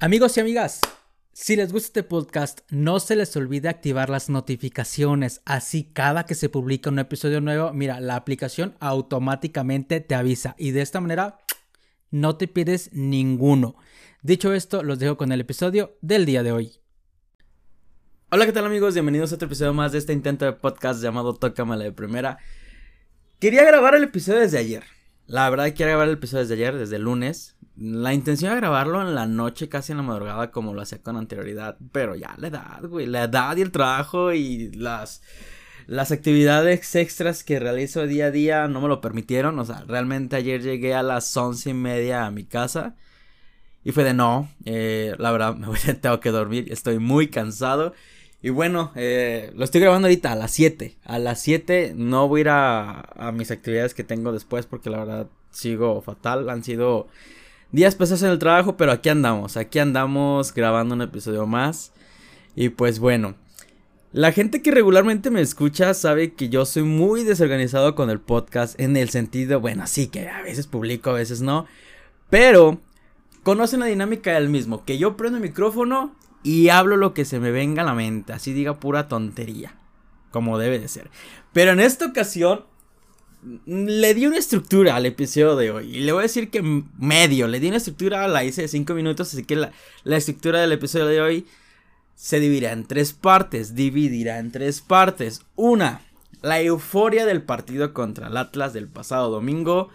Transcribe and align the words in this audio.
Amigos 0.00 0.36
y 0.36 0.40
amigas, 0.40 0.80
si 1.32 1.56
les 1.56 1.72
gusta 1.72 1.88
este 1.88 2.02
podcast, 2.04 2.60
no 2.70 3.00
se 3.00 3.16
les 3.16 3.34
olvide 3.34 3.68
activar 3.68 4.10
las 4.10 4.30
notificaciones. 4.30 5.40
Así 5.44 5.90
cada 5.92 6.24
que 6.24 6.36
se 6.36 6.48
publica 6.48 6.88
un 6.88 7.00
episodio 7.00 7.40
nuevo, 7.40 7.72
mira, 7.72 7.98
la 7.98 8.14
aplicación 8.14 8.76
automáticamente 8.78 9.98
te 9.98 10.14
avisa 10.14 10.54
y 10.56 10.70
de 10.70 10.82
esta 10.82 11.00
manera 11.00 11.40
no 12.12 12.36
te 12.36 12.46
pierdes 12.46 12.90
ninguno. 12.92 13.74
Dicho 14.22 14.52
esto, 14.52 14.84
los 14.84 15.00
dejo 15.00 15.16
con 15.16 15.32
el 15.32 15.40
episodio 15.40 15.96
del 16.00 16.26
día 16.26 16.44
de 16.44 16.52
hoy. 16.52 16.76
Hola, 18.30 18.46
¿qué 18.46 18.52
tal 18.52 18.66
amigos? 18.66 18.94
Bienvenidos 18.94 19.32
a 19.32 19.34
otro 19.34 19.46
episodio 19.46 19.74
más 19.74 19.90
de 19.90 19.98
este 19.98 20.12
intento 20.12 20.44
de 20.44 20.52
podcast 20.52 21.02
llamado 21.02 21.34
Tócamela 21.34 21.82
de 21.82 21.90
Primera. 21.90 22.38
Quería 23.40 23.64
grabar 23.64 23.96
el 23.96 24.04
episodio 24.04 24.38
desde 24.38 24.58
ayer. 24.58 24.84
La 25.28 25.50
verdad 25.50 25.66
quería 25.66 25.88
grabar 25.88 26.08
el 26.08 26.14
episodio 26.14 26.40
desde 26.40 26.54
ayer, 26.54 26.78
desde 26.78 26.96
el 26.96 27.02
lunes. 27.02 27.54
La 27.76 28.14
intención 28.14 28.50
era 28.50 28.60
grabarlo 28.60 29.02
en 29.02 29.14
la 29.14 29.26
noche, 29.26 29.68
casi 29.68 29.92
en 29.92 29.98
la 29.98 30.02
madrugada, 30.02 30.50
como 30.50 30.72
lo 30.72 30.80
hacía 30.80 31.02
con 31.02 31.18
anterioridad. 31.18 31.76
Pero 31.92 32.16
ya 32.16 32.34
la 32.38 32.48
edad, 32.48 32.82
güey. 32.84 33.04
La 33.04 33.24
edad 33.24 33.54
y 33.58 33.60
el 33.60 33.70
trabajo 33.70 34.32
y 34.32 34.72
las, 34.72 35.20
las 35.86 36.12
actividades 36.12 36.96
extras 36.96 37.44
que 37.44 37.60
realizo 37.60 38.06
día 38.06 38.26
a 38.26 38.30
día 38.30 38.68
no 38.68 38.80
me 38.80 38.88
lo 38.88 39.02
permitieron. 39.02 39.58
O 39.58 39.66
sea, 39.66 39.84
realmente 39.86 40.34
ayer 40.34 40.62
llegué 40.62 40.94
a 40.94 41.02
las 41.02 41.36
once 41.36 41.70
y 41.70 41.74
media 41.74 42.24
a 42.24 42.30
mi 42.30 42.44
casa. 42.44 42.96
Y 43.84 43.92
fue 43.92 44.04
de 44.04 44.14
no, 44.14 44.48
eh, 44.64 45.14
la 45.18 45.30
verdad, 45.30 45.54
me 45.56 45.66
voy, 45.66 45.78
tengo 46.00 46.20
que 46.20 46.30
dormir. 46.30 46.72
Estoy 46.72 46.98
muy 46.98 47.28
cansado. 47.28 47.92
Y 48.40 48.50
bueno, 48.50 48.92
eh, 48.94 49.52
lo 49.56 49.64
estoy 49.64 49.80
grabando 49.80 50.06
ahorita 50.06 50.32
a 50.32 50.36
las 50.36 50.52
7. 50.52 50.96
A 51.04 51.18
las 51.18 51.40
7 51.42 51.94
no 51.96 52.28
voy 52.28 52.40
a 52.40 52.42
ir 52.42 52.48
a, 52.50 53.32
mis 53.34 53.50
actividades 53.50 53.94
que 53.94 54.04
tengo 54.04 54.32
después 54.32 54.66
porque 54.66 54.90
la 54.90 54.98
verdad 54.98 55.26
sigo 55.50 56.00
fatal. 56.02 56.48
Han 56.48 56.62
sido 56.62 57.08
días 57.72 57.96
pesados 57.96 58.22
en 58.22 58.30
el 58.30 58.38
trabajo, 58.38 58.76
pero 58.76 58.92
aquí 58.92 59.08
andamos, 59.08 59.56
aquí 59.56 59.80
andamos 59.80 60.54
grabando 60.54 60.94
un 60.94 61.02
episodio 61.02 61.46
más. 61.46 61.92
Y 62.54 62.68
pues 62.68 63.00
bueno, 63.00 63.34
la 64.12 64.30
gente 64.30 64.62
que 64.62 64.70
regularmente 64.70 65.30
me 65.30 65.40
escucha 65.40 65.92
sabe 65.92 66.34
que 66.34 66.48
yo 66.48 66.64
soy 66.64 66.84
muy 66.84 67.24
desorganizado 67.24 67.96
con 67.96 68.08
el 68.08 68.20
podcast 68.20 68.78
en 68.80 68.96
el 68.96 69.10
sentido, 69.10 69.60
bueno, 69.60 69.86
sí 69.86 70.06
que 70.06 70.28
a 70.28 70.42
veces 70.42 70.66
publico, 70.66 71.10
a 71.10 71.14
veces 71.14 71.40
no, 71.40 71.66
pero 72.30 72.80
conocen 73.42 73.80
la 73.80 73.86
dinámica 73.86 74.32
del 74.32 74.48
mismo, 74.48 74.84
que 74.84 74.96
yo 74.96 75.16
prendo 75.16 75.36
el 75.36 75.42
micrófono 75.42 76.16
y 76.42 76.68
hablo 76.68 76.96
lo 76.96 77.14
que 77.14 77.24
se 77.24 77.40
me 77.40 77.50
venga 77.50 77.82
a 77.82 77.86
la 77.86 77.94
mente, 77.94 78.32
así 78.32 78.52
diga 78.52 78.80
pura 78.80 79.08
tontería, 79.08 79.74
como 80.30 80.58
debe 80.58 80.78
de 80.78 80.88
ser. 80.88 81.10
Pero 81.52 81.72
en 81.72 81.80
esta 81.80 82.06
ocasión 82.06 82.64
le 83.66 84.14
di 84.14 84.26
una 84.26 84.38
estructura 84.38 84.96
al 84.96 85.06
episodio 85.06 85.56
de 85.56 85.70
hoy. 85.70 85.96
Y 85.96 86.00
le 86.00 86.12
voy 86.12 86.20
a 86.20 86.22
decir 86.22 86.50
que 86.50 86.62
medio. 86.98 87.46
Le 87.46 87.60
di 87.60 87.68
una 87.68 87.76
estructura, 87.76 88.26
la 88.28 88.44
hice 88.44 88.62
de 88.62 88.68
5 88.68 88.94
minutos. 88.94 89.32
Así 89.32 89.44
que 89.44 89.56
la, 89.56 89.72
la, 90.04 90.16
estructura 90.16 90.60
del 90.60 90.72
episodio 90.72 91.06
de 91.06 91.20
hoy 91.20 91.46
se 92.14 92.40
dividirá 92.40 92.72
en 92.72 92.84
tres 92.84 93.12
partes. 93.12 93.74
Dividirá 93.74 94.38
en 94.38 94.50
tres 94.50 94.80
partes. 94.80 95.42
Una, 95.54 96.02
la 96.42 96.60
euforia 96.60 97.26
del 97.26 97.42
partido 97.42 97.94
contra 97.94 98.28
el 98.28 98.36
Atlas 98.36 98.72
del 98.72 98.88
pasado 98.88 99.30
domingo. 99.30 99.90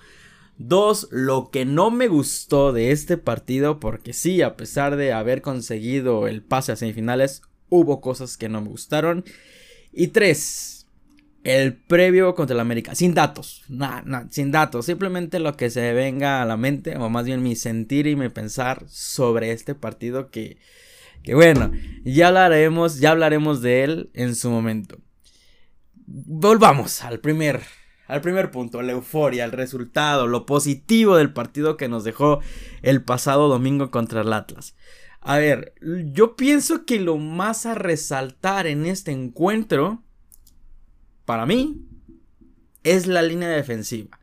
Dos, 0.57 1.07
lo 1.11 1.49
que 1.51 1.65
no 1.65 1.91
me 1.91 2.07
gustó 2.07 2.73
de 2.73 2.91
este 2.91 3.17
partido. 3.17 3.79
Porque 3.79 4.13
sí, 4.13 4.41
a 4.41 4.55
pesar 4.55 4.95
de 4.95 5.13
haber 5.13 5.41
conseguido 5.41 6.27
el 6.27 6.41
pase 6.43 6.71
a 6.71 6.75
semifinales, 6.75 7.41
hubo 7.69 8.01
cosas 8.01 8.37
que 8.37 8.49
no 8.49 8.61
me 8.61 8.69
gustaron. 8.69 9.25
Y 9.91 10.07
tres, 10.07 10.87
el 11.43 11.75
previo 11.75 12.35
contra 12.35 12.53
el 12.53 12.59
América, 12.59 12.95
sin 12.95 13.13
datos, 13.13 13.63
nada, 13.67 14.27
sin 14.31 14.51
datos, 14.51 14.85
simplemente 14.85 15.39
lo 15.39 15.55
que 15.57 15.69
se 15.69 15.93
venga 15.93 16.41
a 16.41 16.45
la 16.45 16.57
mente, 16.57 16.95
o 16.97 17.09
más 17.09 17.25
bien 17.25 17.43
mi 17.43 17.55
sentir 17.55 18.07
y 18.07 18.15
mi 18.15 18.29
pensar 18.29 18.85
sobre 18.87 19.51
este 19.51 19.75
partido 19.75 20.29
que, 20.29 20.57
que 21.21 21.35
bueno, 21.35 21.71
ya 22.05 22.29
hablaremos, 22.29 22.99
ya 22.99 23.11
hablaremos 23.11 23.61
de 23.61 23.83
él 23.83 24.09
en 24.13 24.35
su 24.35 24.49
momento. 24.49 24.99
Volvamos 26.05 27.03
al 27.03 27.19
primer, 27.19 27.61
al 28.07 28.21
primer 28.21 28.51
punto, 28.51 28.81
la 28.81 28.91
euforia, 28.91 29.45
el 29.45 29.51
resultado, 29.51 30.27
lo 30.27 30.45
positivo 30.45 31.15
del 31.15 31.33
partido 31.33 31.77
que 31.77 31.89
nos 31.89 32.03
dejó 32.03 32.41
el 32.81 33.03
pasado 33.03 33.47
domingo 33.47 33.91
contra 33.91 34.21
el 34.21 34.33
Atlas. 34.33 34.75
A 35.21 35.37
ver, 35.37 35.73
yo 36.11 36.35
pienso 36.35 36.85
que 36.85 36.99
lo 36.99 37.17
más 37.17 37.65
a 37.65 37.75
resaltar 37.75 38.67
en 38.67 38.85
este 38.85 39.11
encuentro 39.11 40.03
para 41.25 41.45
mí, 41.45 41.85
es 42.83 43.07
la 43.07 43.21
línea 43.21 43.49
defensiva. 43.49 44.19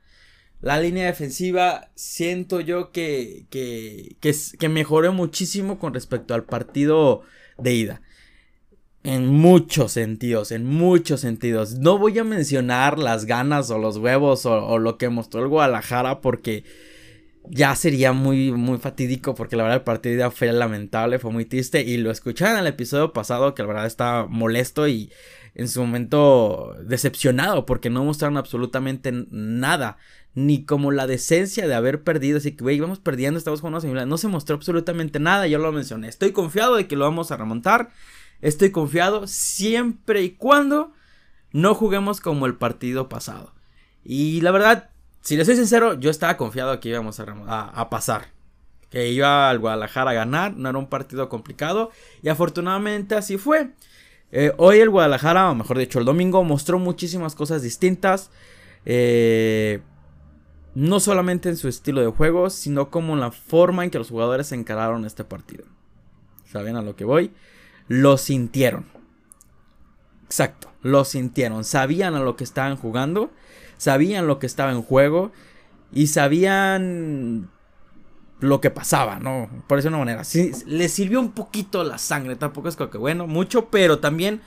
La 0.60 0.78
línea 0.78 1.06
defensiva 1.06 1.90
siento 1.94 2.60
yo 2.60 2.92
que, 2.92 3.46
que, 3.48 4.16
que, 4.20 4.68
mejoró 4.68 5.12
muchísimo 5.12 5.78
con 5.78 5.94
respecto 5.94 6.34
al 6.34 6.44
partido 6.44 7.22
de 7.56 7.72
ida. 7.72 8.02
En 9.02 9.28
muchos 9.28 9.92
sentidos, 9.92 10.52
en 10.52 10.66
muchos 10.66 11.20
sentidos. 11.20 11.78
No 11.78 11.96
voy 11.96 12.18
a 12.18 12.24
mencionar 12.24 12.98
las 12.98 13.24
ganas 13.24 13.70
o 13.70 13.78
los 13.78 13.96
huevos 13.96 14.44
o, 14.44 14.78
lo 14.78 14.98
que 14.98 15.08
mostró 15.08 15.42
el 15.42 15.48
Guadalajara 15.48 16.20
porque 16.20 16.64
ya 17.48 17.74
sería 17.76 18.12
muy, 18.12 18.52
muy 18.52 18.76
fatídico 18.76 19.34
porque 19.34 19.56
la 19.56 19.62
verdad 19.62 19.78
el 19.78 19.84
partido 19.84 20.30
fue 20.30 20.52
lamentable, 20.52 21.18
fue 21.18 21.32
muy 21.32 21.46
triste 21.46 21.80
y 21.80 21.96
lo 21.96 22.10
escucharon 22.10 22.56
en 22.56 22.60
el 22.60 22.66
episodio 22.66 23.14
pasado 23.14 23.54
que 23.54 23.62
la 23.62 23.68
verdad 23.68 23.86
estaba 23.86 24.26
molesto 24.26 24.86
y 24.86 25.10
en 25.54 25.68
su 25.68 25.80
momento 25.80 26.76
decepcionado 26.84 27.64
porque 27.64 27.88
no 27.88 28.04
mostraron 28.04 28.36
absolutamente 28.36 29.12
nada. 29.30 29.96
Ni 30.32 30.64
como 30.64 30.92
la 30.92 31.08
decencia 31.08 31.66
de 31.66 31.74
haber 31.74 32.04
perdido. 32.04 32.38
Así 32.38 32.52
que, 32.52 32.62
güey, 32.62 32.76
íbamos 32.76 33.00
perdiendo, 33.00 33.36
estamos 33.36 33.60
jugando 33.62 33.90
una 33.90 34.06
No 34.06 34.16
se 34.16 34.28
mostró 34.28 34.54
absolutamente 34.54 35.18
nada. 35.18 35.48
Yo 35.48 35.58
lo 35.58 35.72
mencioné. 35.72 36.06
Estoy 36.06 36.30
confiado 36.30 36.76
de 36.76 36.86
que 36.86 36.94
lo 36.94 37.04
vamos 37.04 37.32
a 37.32 37.36
remontar. 37.36 37.90
Estoy 38.42 38.70
confiado 38.70 39.26
siempre 39.26 40.22
y 40.22 40.30
cuando 40.30 40.92
no 41.52 41.74
juguemos 41.74 42.20
como 42.20 42.46
el 42.46 42.54
partido 42.56 43.08
pasado. 43.08 43.52
Y 44.04 44.40
la 44.40 44.50
verdad, 44.50 44.90
si 45.20 45.36
le 45.36 45.44
soy 45.44 45.56
sincero, 45.56 45.94
yo 45.94 46.10
estaba 46.10 46.36
confiado 46.36 46.80
que 46.80 46.88
íbamos 46.88 47.20
a, 47.20 47.24
a 47.68 47.90
pasar. 47.90 48.28
Que 48.88 49.08
iba 49.10 49.50
al 49.50 49.58
Guadalajara 49.58 50.12
a 50.12 50.14
ganar. 50.14 50.56
No 50.56 50.68
era 50.68 50.78
un 50.78 50.88
partido 50.88 51.28
complicado. 51.28 51.90
Y 52.22 52.28
afortunadamente 52.28 53.14
así 53.14 53.36
fue. 53.36 53.70
Eh, 54.32 54.52
hoy 54.58 54.78
el 54.78 54.90
Guadalajara, 54.90 55.50
o 55.50 55.54
mejor 55.54 55.78
dicho, 55.78 55.98
el 55.98 56.04
domingo, 56.04 56.42
mostró 56.44 56.78
muchísimas 56.78 57.34
cosas 57.34 57.62
distintas. 57.62 58.30
Eh, 58.84 59.80
no 60.74 61.00
solamente 61.00 61.48
en 61.48 61.56
su 61.56 61.68
estilo 61.68 62.00
de 62.00 62.08
juego, 62.08 62.48
sino 62.50 62.90
como 62.90 63.14
en 63.14 63.20
la 63.20 63.32
forma 63.32 63.84
en 63.84 63.90
que 63.90 63.98
los 63.98 64.10
jugadores 64.10 64.52
encararon 64.52 65.04
este 65.04 65.24
partido. 65.24 65.64
¿Saben 66.50 66.76
a 66.76 66.82
lo 66.82 66.96
que 66.96 67.04
voy? 67.04 67.32
Lo 67.90 68.18
sintieron. 68.18 68.86
Exacto, 70.24 70.70
lo 70.80 71.04
sintieron. 71.04 71.64
Sabían 71.64 72.14
a 72.14 72.20
lo 72.20 72.36
que 72.36 72.44
estaban 72.44 72.76
jugando, 72.76 73.32
sabían 73.78 74.28
lo 74.28 74.38
que 74.38 74.46
estaba 74.46 74.70
en 74.70 74.80
juego 74.80 75.32
y 75.92 76.06
sabían 76.06 77.50
lo 78.38 78.60
que 78.60 78.70
pasaba, 78.70 79.18
¿no? 79.18 79.50
Por 79.66 79.80
esa 79.80 79.90
manera. 79.90 80.22
Sí, 80.22 80.52
le 80.66 80.88
sirvió 80.88 81.18
un 81.18 81.32
poquito 81.32 81.82
la 81.82 81.98
sangre, 81.98 82.36
tampoco 82.36 82.68
es 82.68 82.76
que 82.76 82.96
bueno, 82.96 83.26
mucho, 83.26 83.70
pero 83.70 83.98
también 83.98 84.40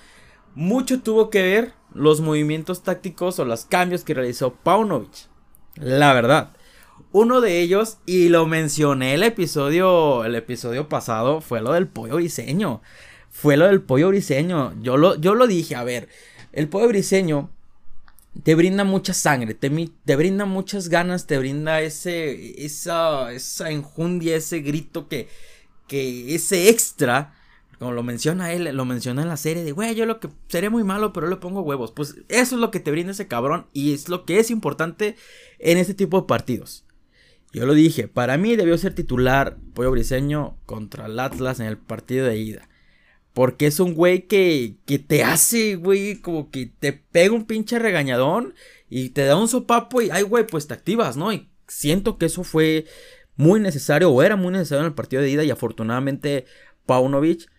mucho 0.55 1.01
tuvo 1.01 1.29
que 1.29 1.41
ver 1.41 1.73
los 1.93 2.21
movimientos 2.21 2.81
tácticos 2.81 3.39
o 3.39 3.45
los 3.45 3.65
cambios 3.65 4.05
que 4.05 4.13
realizó 4.13 4.53
Paunovic. 4.53 5.27
La 5.75 6.13
verdad. 6.13 6.55
Uno 7.11 7.41
de 7.41 7.59
ellos, 7.59 7.97
y 8.05 8.29
lo 8.29 8.45
mencioné 8.45 9.15
el 9.15 9.23
episodio, 9.23 10.23
el 10.23 10.35
episodio 10.35 10.87
pasado, 10.87 11.41
fue 11.41 11.59
lo 11.59 11.73
del 11.73 11.89
pollo 11.89 12.15
briseño. 12.15 12.81
Fue 13.33 13.57
lo 13.57 13.65
del 13.65 13.81
pollo 13.81 14.09
briseño. 14.09 14.79
Yo 14.81 14.95
lo, 14.95 15.15
yo 15.15 15.33
lo 15.33 15.47
dije, 15.47 15.75
a 15.75 15.83
ver, 15.83 16.07
el 16.53 16.69
pollo 16.69 16.87
briseño 16.87 17.49
te 18.43 18.53
brinda 18.53 18.83
mucha 18.83 19.13
sangre, 19.13 19.55
te, 19.55 19.71
te, 20.05 20.15
brinda 20.15 20.45
muchas 20.45 20.87
ganas, 20.87 21.25
te 21.25 21.39
brinda 21.39 21.81
ese, 21.81 22.63
esa, 22.63 23.33
esa 23.33 23.71
enjundia, 23.71 24.35
ese 24.35 24.59
grito 24.59 25.07
que, 25.07 25.27
que 25.87 26.35
ese 26.35 26.69
extra, 26.69 27.33
como 27.79 27.91
lo 27.91 28.03
menciona 28.03 28.53
él, 28.53 28.65
lo 28.75 28.85
menciona 28.85 29.23
en 29.23 29.29
la 29.29 29.37
serie 29.37 29.63
de, 29.63 29.71
güey, 29.71 29.95
yo 29.95 30.05
lo 30.05 30.19
que 30.19 30.29
seré 30.47 30.69
muy 30.69 30.83
malo, 30.83 31.11
pero 31.11 31.27
le 31.27 31.35
pongo 31.35 31.61
huevos. 31.61 31.91
Pues 31.91 32.15
eso 32.29 32.55
es 32.55 32.61
lo 32.61 32.69
que 32.69 32.79
te 32.79 32.91
brinda 32.91 33.13
ese 33.13 33.27
cabrón 33.27 33.65
y 33.73 33.93
es 33.93 34.09
lo 34.09 34.25
que 34.25 34.39
es 34.39 34.51
importante 34.51 35.15
en 35.57 35.79
este 35.79 35.95
tipo 35.95 36.21
de 36.21 36.27
partidos. 36.27 36.85
Yo 37.51 37.65
lo 37.65 37.73
dije, 37.73 38.07
para 38.07 38.37
mí 38.37 38.55
debió 38.55 38.77
ser 38.77 38.93
titular 38.93 39.57
Pollo 39.73 39.91
Briseño 39.91 40.55
contra 40.67 41.07
el 41.07 41.19
Atlas 41.19 41.59
en 41.59 41.65
el 41.65 41.77
partido 41.79 42.27
de 42.27 42.37
ida. 42.37 42.69
Porque 43.33 43.65
es 43.65 43.79
un 43.79 43.95
güey 43.95 44.27
que, 44.27 44.75
que 44.85 44.99
te 44.99 45.23
hace, 45.23 45.75
güey, 45.75 46.21
como 46.21 46.51
que 46.51 46.67
te 46.67 46.93
pega 46.93 47.33
un 47.33 47.45
pinche 47.45 47.79
regañadón 47.79 48.53
y 48.89 49.09
te 49.09 49.25
da 49.25 49.35
un 49.35 49.47
sopapo 49.47 50.01
y, 50.01 50.09
ay, 50.11 50.21
güey, 50.23 50.45
pues 50.45 50.67
te 50.67 50.75
activas, 50.75 51.17
¿no? 51.17 51.33
Y 51.33 51.49
siento 51.67 52.17
que 52.17 52.27
eso 52.27 52.43
fue 52.43 52.85
muy 53.35 53.59
necesario 53.59 54.11
o 54.11 54.21
era 54.21 54.35
muy 54.35 54.51
necesario 54.51 54.81
en 54.81 54.87
el 54.87 54.93
partido 54.93 55.21
de 55.21 55.31
ida 55.31 55.43
y 55.43 55.49
afortunadamente 55.49 56.45
Paunovic 56.85 57.49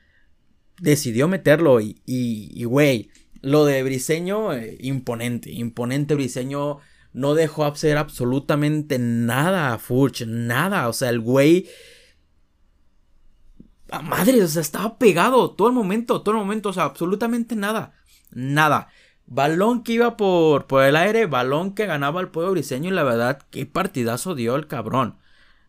decidió 0.80 1.28
meterlo 1.28 1.80
y, 1.80 2.00
y, 2.04 2.64
güey, 2.64 3.10
lo 3.40 3.64
de 3.64 3.82
Briseño, 3.82 4.54
eh, 4.54 4.76
imponente, 4.80 5.50
imponente 5.50 6.14
Briseño 6.14 6.78
no 7.12 7.34
dejó 7.34 7.64
hacer 7.64 7.96
absolutamente 7.96 8.98
nada 8.98 9.72
a 9.72 9.78
Furch, 9.78 10.26
nada, 10.26 10.88
o 10.88 10.92
sea, 10.92 11.10
el 11.10 11.20
güey 11.20 11.68
madre, 14.02 14.42
o 14.42 14.48
sea, 14.48 14.62
estaba 14.62 14.98
pegado 14.98 15.50
todo 15.52 15.68
el 15.68 15.74
momento, 15.74 16.22
todo 16.22 16.34
el 16.34 16.40
momento, 16.40 16.70
o 16.70 16.72
sea, 16.72 16.84
absolutamente 16.84 17.56
nada, 17.56 17.92
nada. 18.30 18.88
Balón 19.26 19.82
que 19.84 19.92
iba 19.92 20.16
por, 20.16 20.66
por 20.66 20.84
el 20.84 20.96
aire, 20.96 21.26
balón 21.26 21.74
que 21.74 21.86
ganaba 21.86 22.20
el 22.20 22.28
pueblo 22.28 22.52
briseño 22.52 22.90
y 22.90 22.94
la 22.94 23.02
verdad, 23.04 23.42
qué 23.50 23.66
partidazo 23.66 24.34
dio 24.34 24.56
el 24.56 24.66
cabrón. 24.66 25.18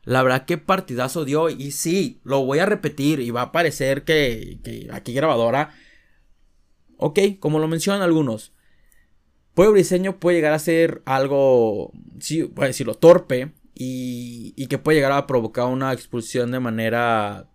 La 0.03 0.21
verdad, 0.23 0.45
qué 0.45 0.57
partidazo 0.57 1.25
dio. 1.25 1.49
Y 1.49 1.71
sí, 1.71 2.19
lo 2.23 2.45
voy 2.45 2.59
a 2.59 2.65
repetir 2.65 3.19
y 3.19 3.31
va 3.31 3.43
a 3.43 3.51
parecer 3.51 4.03
que, 4.03 4.59
que 4.63 4.87
aquí 4.91 5.13
grabadora. 5.13 5.71
Ok, 6.97 7.19
como 7.39 7.59
lo 7.59 7.67
mencionan 7.67 8.01
algunos. 8.01 8.53
Pueblo 9.53 9.73
Briseño 9.73 10.19
puede 10.19 10.37
llegar 10.37 10.53
a 10.53 10.59
ser 10.59 11.01
algo, 11.05 11.91
sí, 12.19 12.43
voy 12.43 12.65
a 12.65 12.67
decirlo, 12.67 12.95
torpe. 12.95 13.53
Y, 13.73 14.53
y 14.55 14.67
que 14.67 14.77
puede 14.77 14.97
llegar 14.97 15.11
a 15.11 15.27
provocar 15.27 15.65
una 15.65 15.91
expulsión 15.91 16.51
de 16.51 16.61
manera 16.61 17.49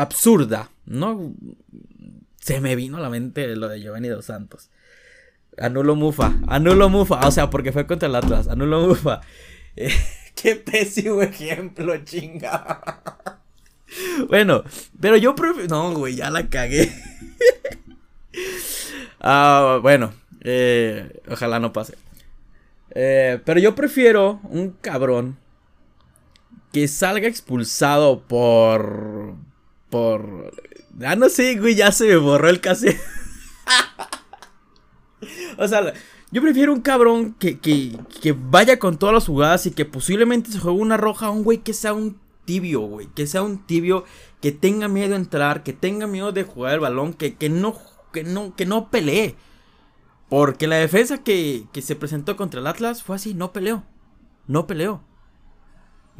absurda. 0.00 0.70
No 0.86 1.34
se 2.40 2.60
me 2.60 2.74
vino 2.76 2.96
a 2.96 3.00
la 3.00 3.10
mente 3.10 3.54
lo 3.54 3.68
de 3.68 3.80
Giovanni 3.80 4.08
dos 4.08 4.26
Santos. 4.26 4.70
Anulo 5.58 5.94
Mufa, 5.94 6.34
anulo 6.48 6.88
Mufa, 6.88 7.26
o 7.26 7.30
sea, 7.30 7.50
porque 7.50 7.72
fue 7.72 7.86
contra 7.86 8.08
el 8.08 8.14
Atlas, 8.14 8.48
anulo 8.48 8.88
Mufa. 8.88 9.20
Qué 10.34 10.56
pésimo 10.56 11.20
ejemplo, 11.20 11.96
chinga. 12.04 13.02
bueno, 14.28 14.64
pero 15.00 15.16
yo 15.16 15.34
prefiero. 15.34 15.68
No, 15.68 15.94
güey, 15.94 16.16
ya 16.16 16.30
la 16.30 16.48
cagué. 16.48 16.90
ah, 19.20 19.78
bueno, 19.82 20.14
eh, 20.42 21.20
ojalá 21.28 21.58
no 21.58 21.72
pase. 21.72 21.96
Eh, 22.92 23.40
pero 23.44 23.60
yo 23.60 23.74
prefiero 23.74 24.40
un 24.44 24.70
cabrón 24.70 25.36
que 26.72 26.88
salga 26.88 27.28
expulsado 27.28 28.20
por. 28.22 29.34
Por. 29.90 30.52
Ah, 31.04 31.16
no 31.16 31.28
sé, 31.28 31.56
güey, 31.56 31.74
ya 31.74 31.92
se 31.92 32.06
me 32.06 32.16
borró 32.16 32.48
el 32.48 32.60
cassette. 32.60 33.00
o 35.58 35.68
sea, 35.68 35.92
yo 36.30 36.42
prefiero 36.42 36.72
un 36.72 36.80
cabrón 36.80 37.34
que, 37.34 37.58
que, 37.58 37.98
que, 38.20 38.32
vaya 38.32 38.78
con 38.78 38.98
todas 38.98 39.14
las 39.14 39.26
jugadas 39.26 39.66
y 39.66 39.72
que 39.72 39.84
posiblemente 39.84 40.52
se 40.52 40.60
juegue 40.60 40.78
una 40.78 40.96
roja 40.96 41.26
a 41.26 41.30
un 41.30 41.42
güey 41.42 41.58
que 41.58 41.74
sea 41.74 41.92
un 41.92 42.18
tibio, 42.44 42.80
güey. 42.82 43.08
Que 43.14 43.26
sea 43.26 43.42
un 43.42 43.58
tibio, 43.66 44.04
que 44.40 44.52
tenga 44.52 44.88
miedo 44.88 45.10
de 45.10 45.16
entrar, 45.16 45.62
que 45.62 45.72
tenga 45.72 46.06
miedo 46.06 46.32
de 46.32 46.44
jugar 46.44 46.74
el 46.74 46.80
balón, 46.80 47.14
que, 47.14 47.34
que, 47.34 47.48
no, 47.48 47.76
que, 48.12 48.22
no, 48.22 48.54
que 48.54 48.66
no 48.66 48.90
pelee. 48.90 49.34
Porque 50.28 50.68
la 50.68 50.76
defensa 50.76 51.18
que, 51.24 51.64
que 51.72 51.82
se 51.82 51.96
presentó 51.96 52.36
contra 52.36 52.60
el 52.60 52.66
Atlas 52.68 53.02
fue 53.02 53.16
así, 53.16 53.34
no 53.34 53.52
peleó. 53.52 53.82
No 54.46 54.66
peleó. 54.68 55.02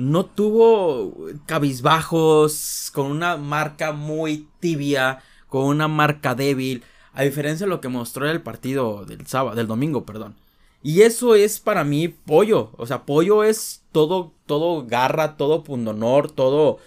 No 0.00 0.24
tuvo 0.24 1.14
cabizbajos, 1.46 2.90
con 2.94 3.10
una 3.10 3.36
marca 3.36 3.92
muy 3.92 4.48
tibia, 4.58 5.22
con 5.48 5.66
una 5.66 5.88
marca 5.88 6.34
débil. 6.34 6.82
A 7.12 7.22
diferencia 7.22 7.66
de 7.66 7.70
lo 7.70 7.80
que 7.80 7.88
mostró 7.88 8.28
el 8.28 8.40
partido 8.40 9.04
del 9.04 9.26
sábado, 9.26 9.56
del 9.56 9.66
domingo, 9.66 10.06
perdón. 10.06 10.36
Y 10.82 11.02
eso 11.02 11.34
es 11.34 11.60
para 11.60 11.84
mí 11.84 12.08
pollo. 12.08 12.70
O 12.78 12.86
sea, 12.86 13.04
pollo 13.04 13.44
es 13.44 13.82
todo, 13.92 14.32
todo 14.46 14.86
garra, 14.86 15.36
todo 15.36 15.62
pundonor, 15.64 16.30
todo, 16.30 16.78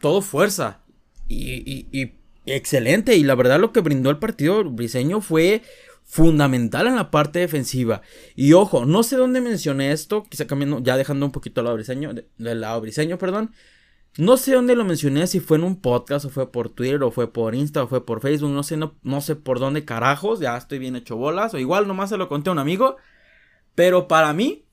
todo 0.00 0.20
fuerza. 0.20 0.80
Y, 1.28 1.86
y, 1.92 2.12
excelente. 2.46 3.14
Y 3.16 3.22
la 3.22 3.36
verdad 3.36 3.60
lo 3.60 3.72
que 3.72 3.80
brindó 3.80 4.10
el 4.10 4.18
partido 4.18 4.64
briseño 4.64 5.20
fue 5.20 5.62
fundamental 6.08 6.86
en 6.86 6.96
la 6.96 7.10
parte 7.10 7.38
defensiva. 7.38 8.00
Y 8.34 8.54
ojo, 8.54 8.86
no 8.86 9.02
sé 9.02 9.16
dónde 9.16 9.42
mencioné 9.42 9.92
esto, 9.92 10.24
quizá 10.28 10.46
cambiando, 10.46 10.80
ya 10.80 10.96
dejando 10.96 11.26
un 11.26 11.32
poquito 11.32 11.60
el 11.60 11.66
lado 11.66 11.76
briseño, 11.76 12.12
del 12.38 12.60
lado 12.60 12.80
briseño, 12.80 13.18
perdón. 13.18 13.52
No 14.16 14.38
sé 14.38 14.54
dónde 14.54 14.74
lo 14.74 14.84
mencioné, 14.84 15.26
si 15.26 15.38
fue 15.38 15.58
en 15.58 15.64
un 15.64 15.80
podcast 15.80 16.24
o 16.24 16.30
fue 16.30 16.50
por 16.50 16.70
Twitter 16.70 17.02
o 17.02 17.10
fue 17.10 17.30
por 17.30 17.54
Insta 17.54 17.84
o 17.84 17.88
fue 17.88 18.04
por 18.04 18.20
Facebook, 18.22 18.50
no 18.50 18.62
sé, 18.62 18.78
no, 18.78 18.96
no 19.02 19.20
sé 19.20 19.36
por 19.36 19.60
dónde 19.60 19.84
carajos, 19.84 20.40
ya 20.40 20.56
estoy 20.56 20.78
bien 20.78 20.96
hecho 20.96 21.16
bolas, 21.16 21.52
o 21.52 21.58
igual 21.58 21.86
nomás 21.86 22.08
se 22.08 22.16
lo 22.16 22.28
conté 22.28 22.48
a 22.48 22.54
un 22.54 22.58
amigo, 22.58 22.96
pero 23.74 24.08
para 24.08 24.32
mí 24.32 24.64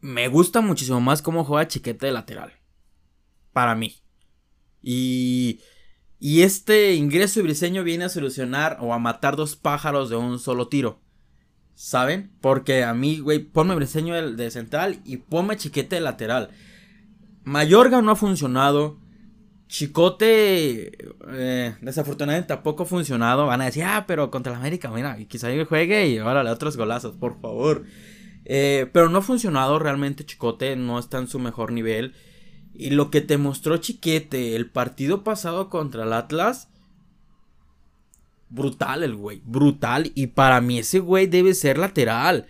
me 0.00 0.28
gusta 0.28 0.60
muchísimo 0.60 1.00
más 1.00 1.20
cómo 1.20 1.44
juega 1.44 1.68
Chiquete 1.68 2.06
de 2.06 2.12
lateral. 2.12 2.52
Para 3.52 3.74
mí. 3.74 3.96
Y, 4.82 5.60
y 6.18 6.42
este 6.42 6.94
ingreso 6.94 7.42
briseño 7.42 7.84
viene 7.84 8.04
a 8.04 8.08
solucionar 8.08 8.78
o 8.80 8.94
a 8.94 8.98
matar 8.98 9.36
dos 9.36 9.56
pájaros 9.56 10.08
de 10.08 10.16
un 10.16 10.38
solo 10.38 10.68
tiro. 10.68 11.00
¿Saben? 11.74 12.32
Porque 12.40 12.84
a 12.84 12.94
mí, 12.94 13.18
güey, 13.18 13.38
ponme 13.40 13.74
briseño 13.74 14.14
de, 14.14 14.32
de 14.32 14.50
central 14.50 15.00
y 15.04 15.18
ponme 15.18 15.56
Chiquete 15.56 15.96
de 15.96 16.00
lateral. 16.00 16.50
Mayorga 17.44 18.00
no 18.00 18.12
ha 18.12 18.16
funcionado. 18.16 18.98
Chicote, 19.68 20.96
eh, 21.28 21.76
desafortunadamente 21.80 22.48
tampoco 22.48 22.84
ha 22.84 22.86
funcionado. 22.86 23.46
Van 23.46 23.60
a 23.60 23.66
decir, 23.66 23.84
ah, 23.84 24.04
pero 24.06 24.30
contra 24.30 24.52
la 24.52 24.58
América, 24.58 24.90
mira, 24.90 25.16
quizá 25.28 25.52
yo 25.52 25.66
juegue 25.66 26.08
y 26.08 26.18
órale, 26.18 26.50
otros 26.50 26.76
golazos, 26.76 27.16
por 27.16 27.40
favor. 27.40 27.84
Eh, 28.44 28.88
pero 28.92 29.08
no 29.08 29.18
ha 29.18 29.22
funcionado 29.22 29.78
realmente. 29.78 30.24
Chicote 30.24 30.76
no 30.76 30.98
está 30.98 31.18
en 31.18 31.28
su 31.28 31.38
mejor 31.38 31.72
nivel. 31.72 32.14
Y 32.78 32.90
lo 32.90 33.10
que 33.10 33.20
te 33.20 33.38
mostró 33.38 33.76
Chiquete 33.78 34.56
el 34.56 34.70
partido 34.70 35.24
pasado 35.24 35.70
contra 35.70 36.04
el 36.04 36.12
Atlas. 36.12 36.68
Brutal 38.48 39.02
el 39.02 39.14
güey, 39.14 39.42
brutal. 39.44 40.12
Y 40.14 40.28
para 40.28 40.60
mí 40.60 40.78
ese 40.78 41.00
güey 41.00 41.26
debe 41.26 41.54
ser 41.54 41.78
lateral. 41.78 42.46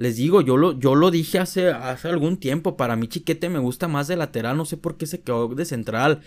Les 0.00 0.16
digo, 0.16 0.40
yo 0.40 0.56
lo, 0.56 0.78
yo 0.78 0.94
lo 0.94 1.10
dije 1.10 1.38
hace, 1.38 1.68
hace 1.68 2.08
algún 2.08 2.38
tiempo. 2.38 2.74
Para 2.74 2.96
mí, 2.96 3.06
Chiquete 3.06 3.50
me 3.50 3.58
gusta 3.58 3.86
más 3.86 4.08
de 4.08 4.16
lateral. 4.16 4.56
No 4.56 4.64
sé 4.64 4.78
por 4.78 4.96
qué 4.96 5.06
se 5.06 5.20
quedó 5.20 5.46
de 5.48 5.66
central. 5.66 6.22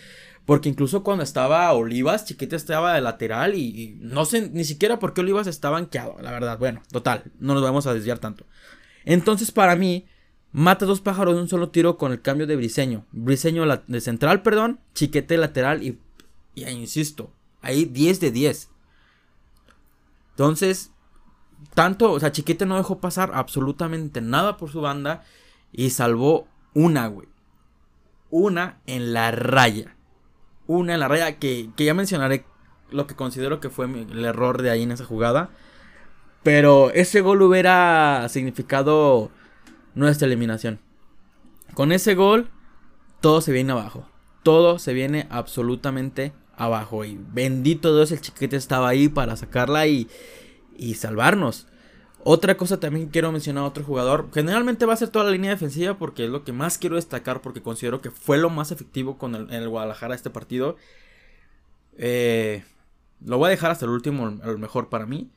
Porque 0.46 0.70
incluso 0.70 1.04
cuando 1.04 1.24
estaba 1.24 1.74
Olivas, 1.74 2.26
Chiquete 2.26 2.56
estaba 2.56 2.94
de 2.94 3.02
lateral. 3.02 3.56
Y, 3.56 3.98
no 4.00 4.26
sé 4.26 4.48
ni 4.52 4.64
siquiera 4.64 5.00
por 5.00 5.16
qué 5.16 5.22
Olivas 5.22 5.48
estaba 5.48 5.80
banqueado. 5.80 6.18
La 6.22 6.32
verdad, 6.32 6.60
bueno, 6.60 6.84
total. 6.92 7.24
No 7.40 7.56
nos 7.56 7.64
vamos 7.64 7.88
a 7.88 7.96
desviar 7.96 8.20
tanto. 8.20 8.46
Entonces, 9.06 9.50
para 9.50 9.76
mí, 9.76 10.06
mata 10.54 10.86
dos 10.86 11.02
pájaros 11.02 11.36
de 11.36 11.42
un 11.42 11.50
solo 11.50 11.70
tiro 11.70 11.98
con 11.98 12.12
el 12.12 12.22
cambio 12.22 12.48
de 12.48 12.56
Briseño. 12.56 13.06
Briseño 13.12 13.66
de 13.88 14.02
central, 14.02 14.44
perdón. 14.44 14.80
Chiquete 14.94 15.38
lateral. 15.38 15.84
Y, 15.84 16.00
y 16.56 16.66
insisto, 16.70 17.32
ahí 17.62 17.86
10 17.86 18.20
de 18.22 18.32
10. 18.32 18.70
Entonces, 20.32 20.92
tanto, 21.74 22.12
o 22.12 22.20
sea, 22.20 22.32
Chiquete 22.32 22.66
no 22.66 22.78
dejó 22.78 23.00
pasar 23.00 23.32
absolutamente 23.34 24.22
nada 24.22 24.58
por 24.58 24.72
su 24.72 24.82
banda 24.82 25.24
y 25.72 25.90
salvó 25.90 26.48
una, 26.74 27.08
güey. 27.08 27.28
Una 28.30 28.80
en 28.86 29.14
la 29.14 29.32
raya. 29.32 29.96
Una 30.68 30.94
en 30.94 31.00
la 31.00 31.08
raya 31.08 31.38
que, 31.40 31.70
que 31.76 31.86
ya 31.86 31.94
mencionaré 31.94 32.46
lo 32.90 33.08
que 33.08 33.16
considero 33.16 33.60
que 33.60 33.70
fue 33.70 33.86
el 33.86 34.24
error 34.24 34.62
de 34.62 34.70
ahí 34.70 34.84
en 34.84 34.92
esa 34.92 35.06
jugada. 35.06 35.50
Pero 36.44 36.92
ese 36.92 37.22
gol 37.22 37.42
hubiera 37.42 38.28
significado 38.30 39.32
nuestra 39.96 40.28
eliminación. 40.28 40.80
Con 41.74 41.92
ese 41.92 42.16
gol, 42.16 42.50
todo 43.22 43.42
se 43.42 43.52
viene 43.52 43.72
abajo. 43.72 44.08
Todo 44.44 44.80
se 44.80 44.94
viene 44.94 45.28
absolutamente 45.30 46.34
abajo. 46.56 47.06
Y 47.06 47.18
bendito 47.20 47.96
Dios, 47.96 48.12
el 48.12 48.22
chiquete 48.22 48.56
estaba 48.56 48.90
ahí 48.90 49.10
para 49.10 49.36
sacarla 49.36 49.88
y, 49.88 50.08
y 50.78 50.96
salvarnos. 50.96 51.68
Otra 52.26 52.56
cosa 52.56 52.80
también 52.80 53.08
quiero 53.08 53.32
mencionar 53.32 53.66
a 53.66 53.68
otro 53.68 53.84
jugador. 53.84 54.30
Generalmente 54.34 54.86
va 54.86 54.94
a 54.94 54.98
ser 54.98 55.10
toda 55.10 55.26
la 55.26 55.32
línea 55.32 55.52
defensiva 55.52 55.98
porque 55.98 56.24
es 56.24 56.30
lo 56.30 56.46
que 56.46 56.54
más 56.54 56.78
quiero 56.78 56.96
destacar 56.96 57.42
porque 57.42 57.62
considero 57.62 58.02
que 58.02 58.12
fue 58.12 58.38
lo 58.38 58.50
más 58.50 58.72
efectivo 58.72 59.18
con 59.18 59.36
el, 59.36 59.70
Guadalajara 59.70 60.16
este 60.16 60.30
partido. 60.30 60.78
Eh, 61.98 62.64
lo 63.26 63.38
voy 63.38 63.48
a 63.48 63.50
dejar 63.50 63.72
hasta 63.72 63.86
el 63.86 63.92
último, 63.92 64.40
el 64.44 64.58
mejor 64.58 64.90
para 64.90 65.06
mí. 65.06 65.32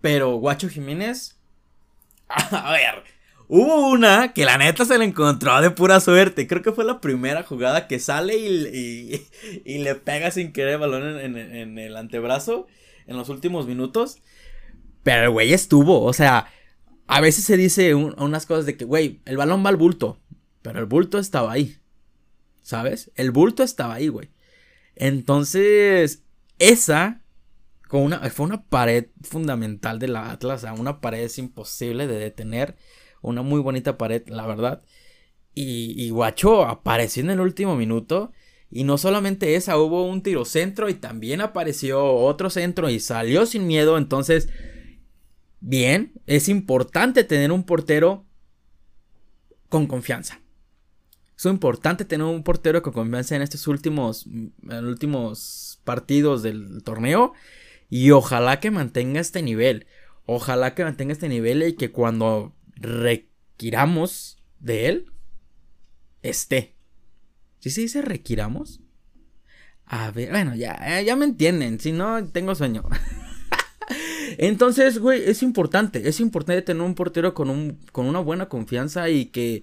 Pero 0.00 0.34
Guacho 0.36 0.68
Jiménez... 0.68 1.38
A 2.28 2.72
ver, 2.72 3.04
hubo 3.48 3.88
una 3.90 4.32
que 4.32 4.44
la 4.44 4.58
neta 4.58 4.84
se 4.84 4.98
le 4.98 5.04
encontró 5.04 5.60
de 5.60 5.70
pura 5.70 6.00
suerte. 6.00 6.46
Creo 6.46 6.62
que 6.62 6.72
fue 6.72 6.84
la 6.84 7.00
primera 7.00 7.42
jugada 7.42 7.86
que 7.86 7.98
sale 7.98 8.36
y, 8.36 9.26
y, 9.64 9.78
le 9.78 9.94
pega 9.94 10.30
sin 10.30 10.52
querer 10.52 10.74
el 10.74 10.78
balón 10.80 11.18
en, 11.18 11.36
en, 11.36 11.56
en 11.56 11.78
el 11.78 11.96
antebrazo 11.96 12.66
en 13.06 13.16
los 13.16 13.28
últimos 13.28 13.66
minutos. 13.66 14.18
Pero 15.02 15.24
el 15.24 15.30
güey 15.30 15.52
estuvo, 15.52 16.02
o 16.02 16.12
sea, 16.12 16.48
a 17.06 17.20
veces 17.20 17.44
se 17.44 17.56
dice 17.56 17.94
unas 17.94 18.46
cosas 18.46 18.66
de 18.66 18.76
que, 18.76 18.84
güey, 18.84 19.20
el 19.26 19.36
balón 19.36 19.64
va 19.64 19.68
al 19.68 19.76
bulto, 19.76 20.18
pero 20.62 20.78
el 20.78 20.86
bulto 20.86 21.18
estaba 21.18 21.52
ahí. 21.52 21.76
¿Sabes? 22.62 23.10
El 23.14 23.30
bulto 23.30 23.62
estaba 23.62 23.94
ahí, 23.94 24.08
güey. 24.08 24.30
Entonces, 24.96 26.22
esa 26.58 27.20
con 27.88 28.02
una, 28.02 28.18
fue 28.30 28.46
una 28.46 28.64
pared 28.64 29.06
fundamental 29.22 29.98
de 29.98 30.08
la 30.08 30.30
Atlas, 30.30 30.62
o 30.62 30.66
sea, 30.66 30.72
una 30.72 31.00
pared 31.00 31.20
es 31.20 31.38
imposible 31.38 32.06
de 32.06 32.18
detener, 32.18 32.76
una 33.24 33.42
muy 33.42 33.60
bonita 33.60 33.98
pared, 33.98 34.22
la 34.28 34.46
verdad. 34.46 34.82
Y, 35.54 36.10
Guacho 36.10 36.64
apareció 36.64 37.22
en 37.22 37.30
el 37.30 37.40
último 37.40 37.76
minuto. 37.76 38.32
Y 38.70 38.84
no 38.84 38.98
solamente 38.98 39.54
esa, 39.54 39.78
hubo 39.78 40.06
un 40.06 40.22
tiro 40.22 40.44
centro 40.44 40.88
y 40.88 40.94
también 40.94 41.40
apareció 41.40 42.04
otro 42.04 42.50
centro 42.50 42.90
y 42.90 42.98
salió 42.98 43.46
sin 43.46 43.66
miedo. 43.66 43.96
Entonces, 43.96 44.48
bien, 45.60 46.12
es 46.26 46.48
importante 46.48 47.22
tener 47.22 47.52
un 47.52 47.64
portero 47.64 48.24
con 49.68 49.86
confianza. 49.86 50.40
Es 51.36 51.44
importante 51.46 52.04
tener 52.04 52.26
un 52.26 52.42
portero 52.42 52.82
con 52.82 52.92
confianza 52.92 53.36
en 53.36 53.42
estos 53.42 53.66
últimos, 53.68 54.26
en 54.26 54.84
últimos 54.84 55.80
partidos 55.84 56.42
del 56.42 56.82
torneo. 56.82 57.32
Y 57.88 58.10
ojalá 58.10 58.58
que 58.58 58.72
mantenga 58.72 59.20
este 59.20 59.40
nivel. 59.40 59.86
Ojalá 60.26 60.74
que 60.74 60.84
mantenga 60.84 61.12
este 61.12 61.28
nivel 61.28 61.62
y 61.62 61.74
que 61.74 61.92
cuando 61.92 62.54
requiramos 62.76 64.38
de 64.60 64.88
él, 64.88 65.12
esté. 66.22 66.74
¿Sí 67.60 67.70
se 67.70 67.82
dice 67.82 68.02
requiramos? 68.02 68.80
A 69.86 70.10
ver, 70.10 70.30
bueno, 70.30 70.54
ya, 70.54 71.00
ya 71.02 71.16
me 71.16 71.24
entienden. 71.24 71.78
Si 71.78 71.92
no, 71.92 72.26
tengo 72.28 72.54
sueño. 72.54 72.84
Entonces, 74.38 74.98
güey, 74.98 75.22
es 75.24 75.42
importante. 75.42 76.08
Es 76.08 76.20
importante 76.20 76.62
tener 76.62 76.82
un 76.82 76.94
portero 76.94 77.34
con, 77.34 77.50
un, 77.50 77.78
con 77.92 78.06
una 78.06 78.20
buena 78.20 78.48
confianza 78.48 79.08
y 79.10 79.26
que, 79.26 79.62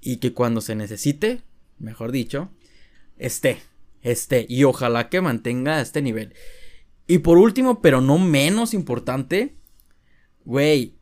y 0.00 0.16
que 0.16 0.32
cuando 0.32 0.60
se 0.60 0.74
necesite, 0.74 1.42
mejor 1.78 2.12
dicho, 2.12 2.50
esté. 3.16 3.58
Esté. 4.02 4.46
Y 4.48 4.64
ojalá 4.64 5.08
que 5.08 5.20
mantenga 5.20 5.80
este 5.80 6.02
nivel. 6.02 6.34
Y 7.06 7.18
por 7.18 7.38
último, 7.38 7.80
pero 7.80 8.00
no 8.00 8.18
menos 8.18 8.74
importante, 8.74 9.56
güey, 10.44 10.94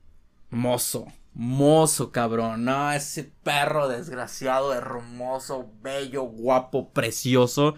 mozo. 0.51 1.07
Mozo, 1.35 2.11
cabrón. 2.11 2.65
No, 2.65 2.93
ese 2.93 3.33
perro 3.43 3.89
desgraciado, 3.89 4.75
hermoso, 4.75 5.71
bello, 5.83 6.25
guapo, 6.25 6.93
precioso. 6.93 7.77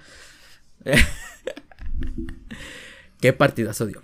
Qué 3.21 3.33
partidazo 3.33 3.87
dio. 3.87 4.03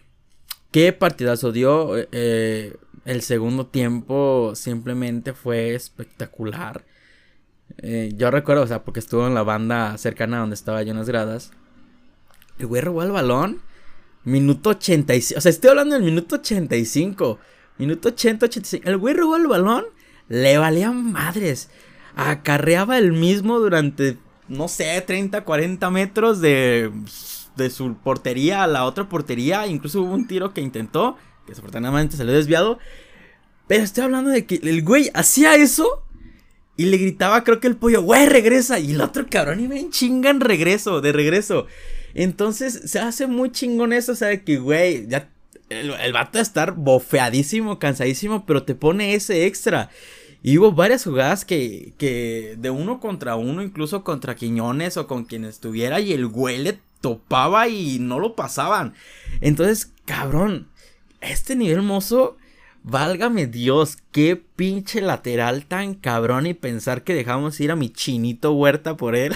Qué 0.70 0.92
partidazo 0.92 1.52
dio. 1.52 1.92
Eh, 1.96 2.76
el 3.06 3.23
segundo 3.23 3.66
tiempo 3.66 4.52
simplemente 4.54 5.32
fue 5.32 5.75
espectacular. 5.75 6.85
Eh, 7.78 8.12
yo 8.14 8.30
recuerdo, 8.30 8.62
o 8.62 8.66
sea, 8.66 8.85
porque 8.85 9.00
estuvo 9.00 9.26
en 9.26 9.35
la 9.35 9.42
banda 9.42 9.96
cercana 9.96 10.40
donde 10.40 10.54
estaba 10.54 10.82
yo 10.82 10.90
en 10.90 10.99
las 10.99 11.08
gradas. 11.08 11.50
El 12.58 12.66
güey 12.66 12.82
robó 12.82 13.02
el 13.02 13.12
balón. 13.12 13.62
Minuto 14.25 14.70
85. 14.70 15.38
O 15.38 15.40
sea, 15.40 15.50
estoy 15.50 15.70
hablando 15.70 15.94
del 15.94 16.04
minuto 16.04 16.37
85. 16.37 17.38
Minuto 17.78 18.09
80, 18.09 18.47
85. 18.47 18.88
El 18.88 18.97
güey 18.97 19.14
robó 19.14 19.37
el 19.37 19.47
balón. 19.47 19.85
Le 20.28 20.59
valían 20.59 21.12
madres. 21.12 21.71
Acarreaba 22.16 22.99
el 22.99 23.12
mismo 23.12 23.59
durante, 23.59 24.16
no 24.49 24.68
sé, 24.68 25.00
30, 25.00 25.45
40 25.45 25.90
metros 25.90 26.40
de, 26.40 26.90
de 27.56 27.71
su 27.71 27.95
portería 27.97 28.62
a 28.62 28.66
la 28.66 28.85
otra 28.85 29.09
portería. 29.09 29.66
Incluso 29.66 30.02
hubo 30.02 30.14
un 30.14 30.26
tiro 30.26 30.52
que 30.52 30.61
intentó. 30.61 31.16
Que 31.45 31.52
desafortunadamente 31.52 32.16
salió 32.16 32.33
desviado. 32.33 32.78
Pero 33.68 33.85
estoy 33.85 34.04
hablando 34.04 34.30
de 34.30 34.47
que 34.47 34.61
el 34.62 34.83
güey 34.83 35.11
hacía 35.14 35.54
eso. 35.54 36.02
Y 36.78 36.87
le 36.87 36.99
gritaba, 36.99 37.42
creo 37.42 37.59
que 37.59 37.68
el 37.68 37.76
pollo, 37.76 38.02
güey, 38.02 38.28
regresa. 38.28 38.78
Y 38.78 38.92
el 38.92 39.00
otro 39.00 39.26
cabrón, 39.30 39.61
y 39.61 39.66
ven, 39.66 39.90
chingan 39.90 40.40
regreso, 40.40 41.00
de 41.00 41.12
regreso. 41.12 41.66
Entonces 42.14 42.83
se 42.87 42.99
hace 42.99 43.26
muy 43.26 43.50
chingón 43.50 43.92
eso, 43.92 44.12
o 44.12 44.14
sea, 44.14 44.42
que, 44.42 44.59
güey, 44.59 45.06
ya 45.06 45.30
el, 45.68 45.90
el 45.90 46.12
vato 46.12 46.38
a 46.38 46.42
estar 46.42 46.75
bofeadísimo, 46.75 47.78
cansadísimo, 47.78 48.46
pero 48.46 48.62
te 48.62 48.75
pone 48.75 49.14
ese 49.14 49.46
extra. 49.46 49.90
Y 50.42 50.58
hubo 50.58 50.73
varias 50.73 51.02
jugadas 51.04 51.44
que, 51.44 51.92
que 51.99 52.54
de 52.58 52.70
uno 52.70 53.00
contra 53.00 53.37
uno, 53.37 53.62
incluso 53.62 54.04
contra 54.04 54.37
Quiñones 54.37 54.96
o 54.96 55.06
con 55.06 55.25
quien 55.25 55.44
estuviera, 55.44 55.99
y 56.00 56.12
el 56.12 56.26
güey 56.28 56.78
topaba 57.00 57.68
y 57.68 57.99
no 57.99 58.18
lo 58.18 58.35
pasaban. 58.35 58.94
Entonces, 59.40 59.92
cabrón, 60.04 60.68
este 61.20 61.56
nivel 61.56 61.82
mozo, 61.82 62.37
válgame 62.82 63.46
Dios, 63.46 63.99
qué 64.12 64.37
pinche 64.37 65.00
lateral 65.00 65.66
tan 65.66 65.94
cabrón 65.94 66.46
y 66.46 66.54
pensar 66.54 67.02
que 67.02 67.14
dejamos 67.14 67.58
ir 67.61 67.70
a 67.70 67.76
mi 67.76 67.90
chinito 67.90 68.52
huerta 68.52 68.96
por 68.96 69.16
él. 69.16 69.35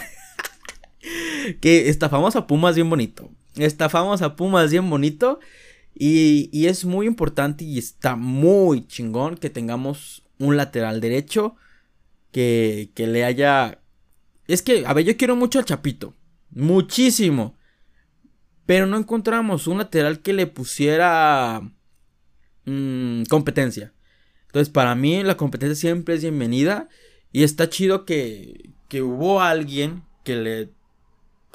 que 1.60 1.88
estafamos 1.88 2.36
a 2.36 2.46
Pumas 2.46 2.74
bien 2.74 2.88
bonito. 2.88 3.30
Estafamos 3.56 4.22
a 4.22 4.36
Pumas 4.36 4.70
bien 4.70 4.88
bonito. 4.88 5.40
Y, 6.02 6.66
es 6.66 6.86
muy 6.86 7.06
importante 7.06 7.62
y 7.62 7.76
está 7.76 8.16
muy 8.16 8.86
chingón 8.86 9.36
que 9.36 9.50
tengamos 9.50 10.24
un 10.38 10.56
lateral 10.56 10.98
derecho 11.02 11.56
que, 12.32 12.90
que 12.94 13.06
le 13.06 13.22
haya... 13.22 13.82
Es 14.46 14.62
que, 14.62 14.86
a 14.86 14.94
ver, 14.94 15.04
yo 15.04 15.18
quiero 15.18 15.36
mucho 15.36 15.58
al 15.58 15.66
Chapito. 15.66 16.16
Muchísimo. 16.52 17.58
Pero 18.64 18.86
no 18.86 18.96
encontramos 18.96 19.66
un 19.66 19.76
lateral 19.76 20.22
que 20.22 20.32
le 20.32 20.46
pusiera 20.46 21.70
mm, 22.64 23.24
competencia. 23.24 23.92
Entonces, 24.46 24.72
para 24.72 24.94
mí 24.94 25.22
la 25.22 25.36
competencia 25.36 25.76
siempre 25.76 26.14
es 26.14 26.22
bienvenida. 26.22 26.88
Y 27.30 27.42
está 27.42 27.68
chido 27.68 28.06
que, 28.06 28.70
que 28.88 29.02
hubo 29.02 29.42
alguien 29.42 30.04
que 30.24 30.36
le 30.36 30.70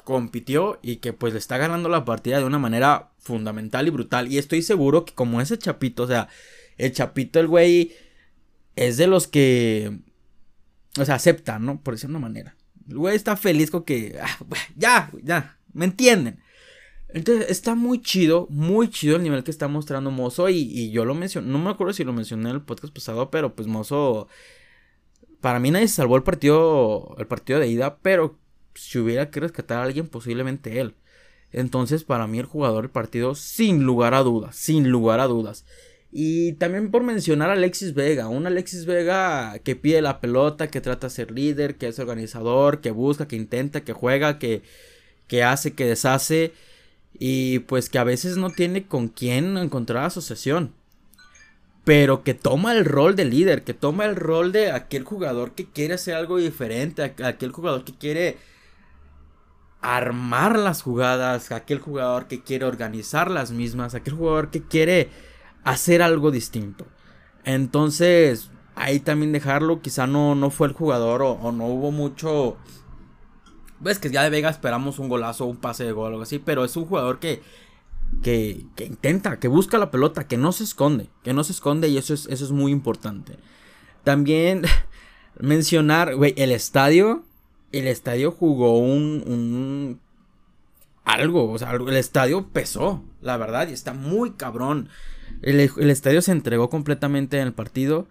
compitió 0.06 0.78
y 0.82 0.98
que 0.98 1.12
pues 1.12 1.32
le 1.32 1.40
está 1.40 1.58
ganando 1.58 1.88
la 1.88 2.04
partida 2.04 2.38
de 2.38 2.44
una 2.44 2.60
manera 2.60 3.10
fundamental 3.18 3.88
y 3.88 3.90
brutal. 3.90 4.32
Y 4.32 4.38
estoy 4.38 4.62
seguro 4.62 5.04
que 5.04 5.12
como 5.12 5.40
ese 5.40 5.58
Chapito, 5.58 6.04
o 6.04 6.06
sea, 6.06 6.28
el 6.78 6.92
Chapito, 6.92 7.40
el 7.40 7.48
güey, 7.48 7.92
es 8.76 8.98
de 8.98 9.08
los 9.08 9.26
que, 9.26 9.98
o 10.96 11.04
sea, 11.04 11.16
acepta, 11.16 11.58
¿no? 11.58 11.82
Por 11.82 11.94
decirlo 11.94 12.14
de 12.14 12.18
una 12.18 12.28
manera. 12.28 12.56
El 12.88 12.98
güey 12.98 13.16
está 13.16 13.36
feliz 13.36 13.72
con 13.72 13.82
que, 13.82 14.16
ah, 14.22 14.38
ya, 14.76 15.10
ya, 15.24 15.58
me 15.72 15.86
entienden. 15.86 16.40
Entonces 17.08 17.50
está 17.50 17.74
muy 17.74 18.00
chido, 18.00 18.46
muy 18.48 18.88
chido 18.88 19.16
el 19.16 19.24
nivel 19.24 19.42
que 19.42 19.50
está 19.50 19.66
mostrando 19.66 20.12
Mozo. 20.12 20.48
Y, 20.48 20.58
y, 20.58 20.92
yo 20.92 21.04
lo 21.04 21.16
mencioné, 21.16 21.48
no 21.48 21.58
me 21.58 21.70
acuerdo 21.70 21.92
si 21.92 22.04
lo 22.04 22.12
mencioné 22.12 22.50
en 22.50 22.56
el 22.56 22.62
podcast 22.62 22.94
pasado, 22.94 23.28
pero 23.28 23.56
pues 23.56 23.66
Mozo. 23.66 24.28
Para 25.40 25.58
mí 25.58 25.72
nadie 25.72 25.88
salvó 25.88 26.16
el 26.16 26.22
partido. 26.22 27.16
El 27.18 27.26
partido 27.26 27.58
de 27.58 27.66
ida. 27.66 27.98
Pero 27.98 28.38
si 28.76 28.98
hubiera 28.98 29.30
que 29.30 29.40
rescatar 29.40 29.78
a 29.78 29.82
alguien, 29.84 30.08
posiblemente 30.08 30.80
él. 30.80 30.94
Entonces, 31.52 32.04
para 32.04 32.26
mí, 32.26 32.38
el 32.38 32.46
jugador 32.46 32.82
del 32.82 32.90
partido, 32.90 33.34
sin 33.34 33.84
lugar 33.84 34.14
a 34.14 34.22
dudas, 34.22 34.56
sin 34.56 34.90
lugar 34.90 35.20
a 35.20 35.26
dudas. 35.26 35.64
Y 36.12 36.52
también 36.54 36.90
por 36.90 37.02
mencionar 37.02 37.50
a 37.50 37.54
Alexis 37.54 37.94
Vega, 37.94 38.28
un 38.28 38.46
Alexis 38.46 38.86
Vega 38.86 39.58
que 39.64 39.76
pide 39.76 40.00
la 40.00 40.20
pelota, 40.20 40.68
que 40.68 40.80
trata 40.80 41.08
de 41.08 41.14
ser 41.14 41.30
líder, 41.30 41.76
que 41.76 41.88
es 41.88 41.98
organizador, 41.98 42.80
que 42.80 42.90
busca, 42.90 43.28
que 43.28 43.36
intenta, 43.36 43.82
que 43.84 43.92
juega, 43.92 44.38
que, 44.38 44.62
que 45.28 45.42
hace, 45.42 45.74
que 45.74 45.84
deshace. 45.84 46.52
Y 47.18 47.60
pues 47.60 47.90
que 47.90 47.98
a 47.98 48.04
veces 48.04 48.36
no 48.36 48.50
tiene 48.50 48.86
con 48.86 49.08
quién 49.08 49.56
encontrar 49.58 50.04
asociación. 50.04 50.72
Pero 51.84 52.24
que 52.24 52.34
toma 52.34 52.72
el 52.72 52.84
rol 52.84 53.14
de 53.14 53.24
líder, 53.26 53.62
que 53.62 53.74
toma 53.74 54.06
el 54.06 54.16
rol 54.16 54.52
de 54.52 54.72
aquel 54.72 55.04
jugador 55.04 55.54
que 55.54 55.66
quiere 55.66 55.94
hacer 55.94 56.14
algo 56.14 56.38
diferente, 56.38 57.02
aquel 57.02 57.52
jugador 57.52 57.84
que 57.84 57.94
quiere 57.96 58.36
armar 59.86 60.58
las 60.58 60.82
jugadas, 60.82 61.52
aquel 61.52 61.78
jugador 61.78 62.26
que 62.26 62.42
quiere 62.42 62.64
organizar 62.64 63.30
las 63.30 63.52
mismas, 63.52 63.94
aquel 63.94 64.14
jugador 64.14 64.50
que 64.50 64.62
quiere 64.62 65.10
hacer 65.62 66.02
algo 66.02 66.32
distinto. 66.32 66.86
Entonces, 67.44 68.50
ahí 68.74 68.98
también 68.98 69.30
dejarlo, 69.30 69.80
quizá 69.80 70.08
no, 70.08 70.34
no 70.34 70.50
fue 70.50 70.66
el 70.66 70.72
jugador 70.72 71.22
o, 71.22 71.52
no 71.52 71.66
hubo 71.66 71.92
mucho... 71.92 72.56
Ves 73.78 74.00
que 74.00 74.10
ya 74.10 74.24
de 74.24 74.30
Vega 74.30 74.50
esperamos 74.50 74.98
un 74.98 75.08
golazo, 75.08 75.46
un 75.46 75.58
pase 75.58 75.84
de 75.84 75.92
gol 75.92 76.06
o 76.06 76.08
algo 76.08 76.22
así, 76.22 76.40
pero 76.40 76.64
es 76.64 76.76
un 76.76 76.86
jugador 76.86 77.20
que, 77.20 77.42
que, 78.24 78.66
intenta, 78.78 79.38
que 79.38 79.46
busca 79.46 79.78
la 79.78 79.92
pelota, 79.92 80.26
que 80.26 80.36
no 80.36 80.50
se 80.50 80.64
esconde, 80.64 81.10
que 81.22 81.32
no 81.32 81.44
se 81.44 81.52
esconde 81.52 81.88
y 81.88 81.96
eso 81.96 82.12
es, 82.12 82.26
eso 82.26 82.44
es 82.44 82.50
muy 82.50 82.72
importante. 82.72 83.38
También 84.02 84.64
mencionar, 85.38 86.14
el 86.36 86.50
estadio 86.50 87.22
el 87.72 87.86
estadio 87.86 88.30
jugó 88.30 88.78
un, 88.78 89.22
un 89.26 90.00
algo, 91.06 91.50
o 91.50 91.58
sea, 91.58 91.72
el 91.72 91.96
estadio 91.96 92.48
pesó, 92.48 93.04
la 93.22 93.36
verdad, 93.36 93.68
y 93.68 93.72
está 93.72 93.94
muy 93.94 94.32
cabrón. 94.32 94.88
El, 95.42 95.60
estadio 95.90 96.20
se 96.20 96.32
entregó 96.32 96.68
completamente 96.68 97.38
en 97.38 97.46
el 97.46 97.52
partido. 97.52 98.08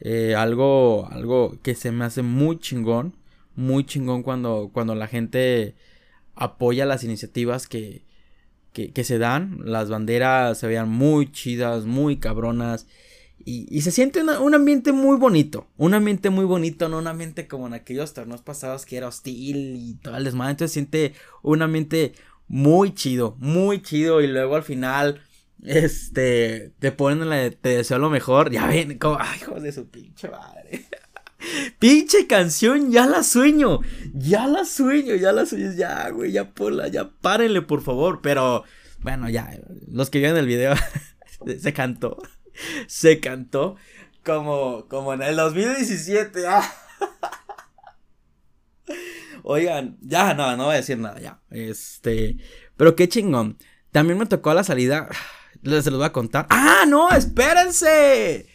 Eh, 0.00 0.34
algo, 0.34 1.08
algo 1.10 1.58
que 1.62 1.74
se 1.74 1.92
me 1.92 2.04
hace 2.04 2.22
muy 2.22 2.58
chingón, 2.58 3.14
muy 3.54 3.84
chingón 3.84 4.22
cuando, 4.22 4.70
cuando 4.72 4.94
la 4.94 5.08
gente 5.08 5.74
apoya 6.36 6.86
las 6.86 7.04
iniciativas 7.04 7.66
que, 7.66 8.04
que, 8.72 8.92
que 8.92 9.04
se 9.04 9.18
dan. 9.18 9.58
Las 9.64 9.90
banderas 9.90 10.58
se 10.58 10.66
veían 10.68 10.88
muy 10.88 11.30
chidas, 11.30 11.84
muy 11.84 12.18
cabronas. 12.18 12.86
Y, 13.50 13.80
se 13.80 13.90
siente 13.92 14.22
un 14.22 14.54
ambiente 14.54 14.92
muy 14.92 15.16
bonito. 15.16 15.68
Un 15.78 15.94
ambiente 15.94 16.28
muy 16.28 16.44
bonito, 16.44 16.90
no 16.90 16.98
un 16.98 17.06
ambiente 17.06 17.48
como 17.48 17.66
en 17.66 17.72
aquellos 17.72 18.12
torneos 18.12 18.42
pasados 18.42 18.84
que 18.84 18.98
era 18.98 19.08
hostil 19.08 19.74
y 19.76 19.94
todo 19.94 20.18
el 20.18 20.24
desmadre. 20.24 20.50
Entonces 20.50 20.74
siente 20.74 21.14
un 21.42 21.62
ambiente 21.62 22.12
muy 22.46 22.92
chido, 22.92 23.36
muy 23.38 23.80
chido. 23.80 24.20
Y 24.20 24.26
luego 24.26 24.56
al 24.56 24.64
final, 24.64 25.22
este, 25.62 26.74
te 26.78 26.92
ponen 26.92 27.30
la 27.30 27.50
te 27.50 27.70
deseo 27.70 27.98
lo 27.98 28.10
mejor. 28.10 28.50
Ya 28.50 28.66
ven, 28.66 28.98
como, 28.98 29.16
ay, 29.18 29.38
hijos 29.40 29.62
de 29.62 29.72
su 29.72 29.88
pinche 29.88 30.28
madre. 30.28 30.84
Pinche 31.78 32.26
canción, 32.26 32.90
ya 32.90 33.06
la 33.06 33.22
sueño. 33.22 33.80
Ya 34.12 34.46
la 34.46 34.66
sueño, 34.66 35.14
ya 35.14 35.32
la 35.32 35.46
sueño. 35.46 35.72
Ya, 35.72 36.10
güey, 36.10 36.32
ya 36.32 36.50
ponla, 36.50 36.88
ya 36.88 37.08
párenle, 37.22 37.62
por 37.62 37.80
favor. 37.80 38.20
Pero, 38.22 38.64
bueno, 39.00 39.30
ya, 39.30 39.58
los 39.90 40.10
que 40.10 40.18
vieron 40.18 40.36
el 40.36 40.46
video, 40.46 40.74
se 41.60 41.72
cantó. 41.72 42.18
Se 42.86 43.20
cantó 43.20 43.76
como, 44.24 44.86
como 44.88 45.14
en 45.14 45.22
el 45.22 45.36
2017. 45.36 46.42
Oigan, 49.42 49.96
ya, 50.00 50.34
no, 50.34 50.56
no 50.56 50.66
voy 50.66 50.74
a 50.74 50.78
decir 50.78 50.98
nada, 50.98 51.18
ya. 51.20 51.40
Este, 51.50 52.36
pero 52.76 52.94
qué 52.94 53.08
chingón. 53.08 53.56
También 53.92 54.18
me 54.18 54.26
tocó 54.26 54.52
la 54.52 54.64
salida, 54.64 55.08
les, 55.62 55.86
los 55.86 55.96
voy 55.96 56.06
a 56.06 56.12
contar. 56.12 56.46
¡Ah, 56.50 56.84
no! 56.86 57.10
¡Espérense! 57.10 58.46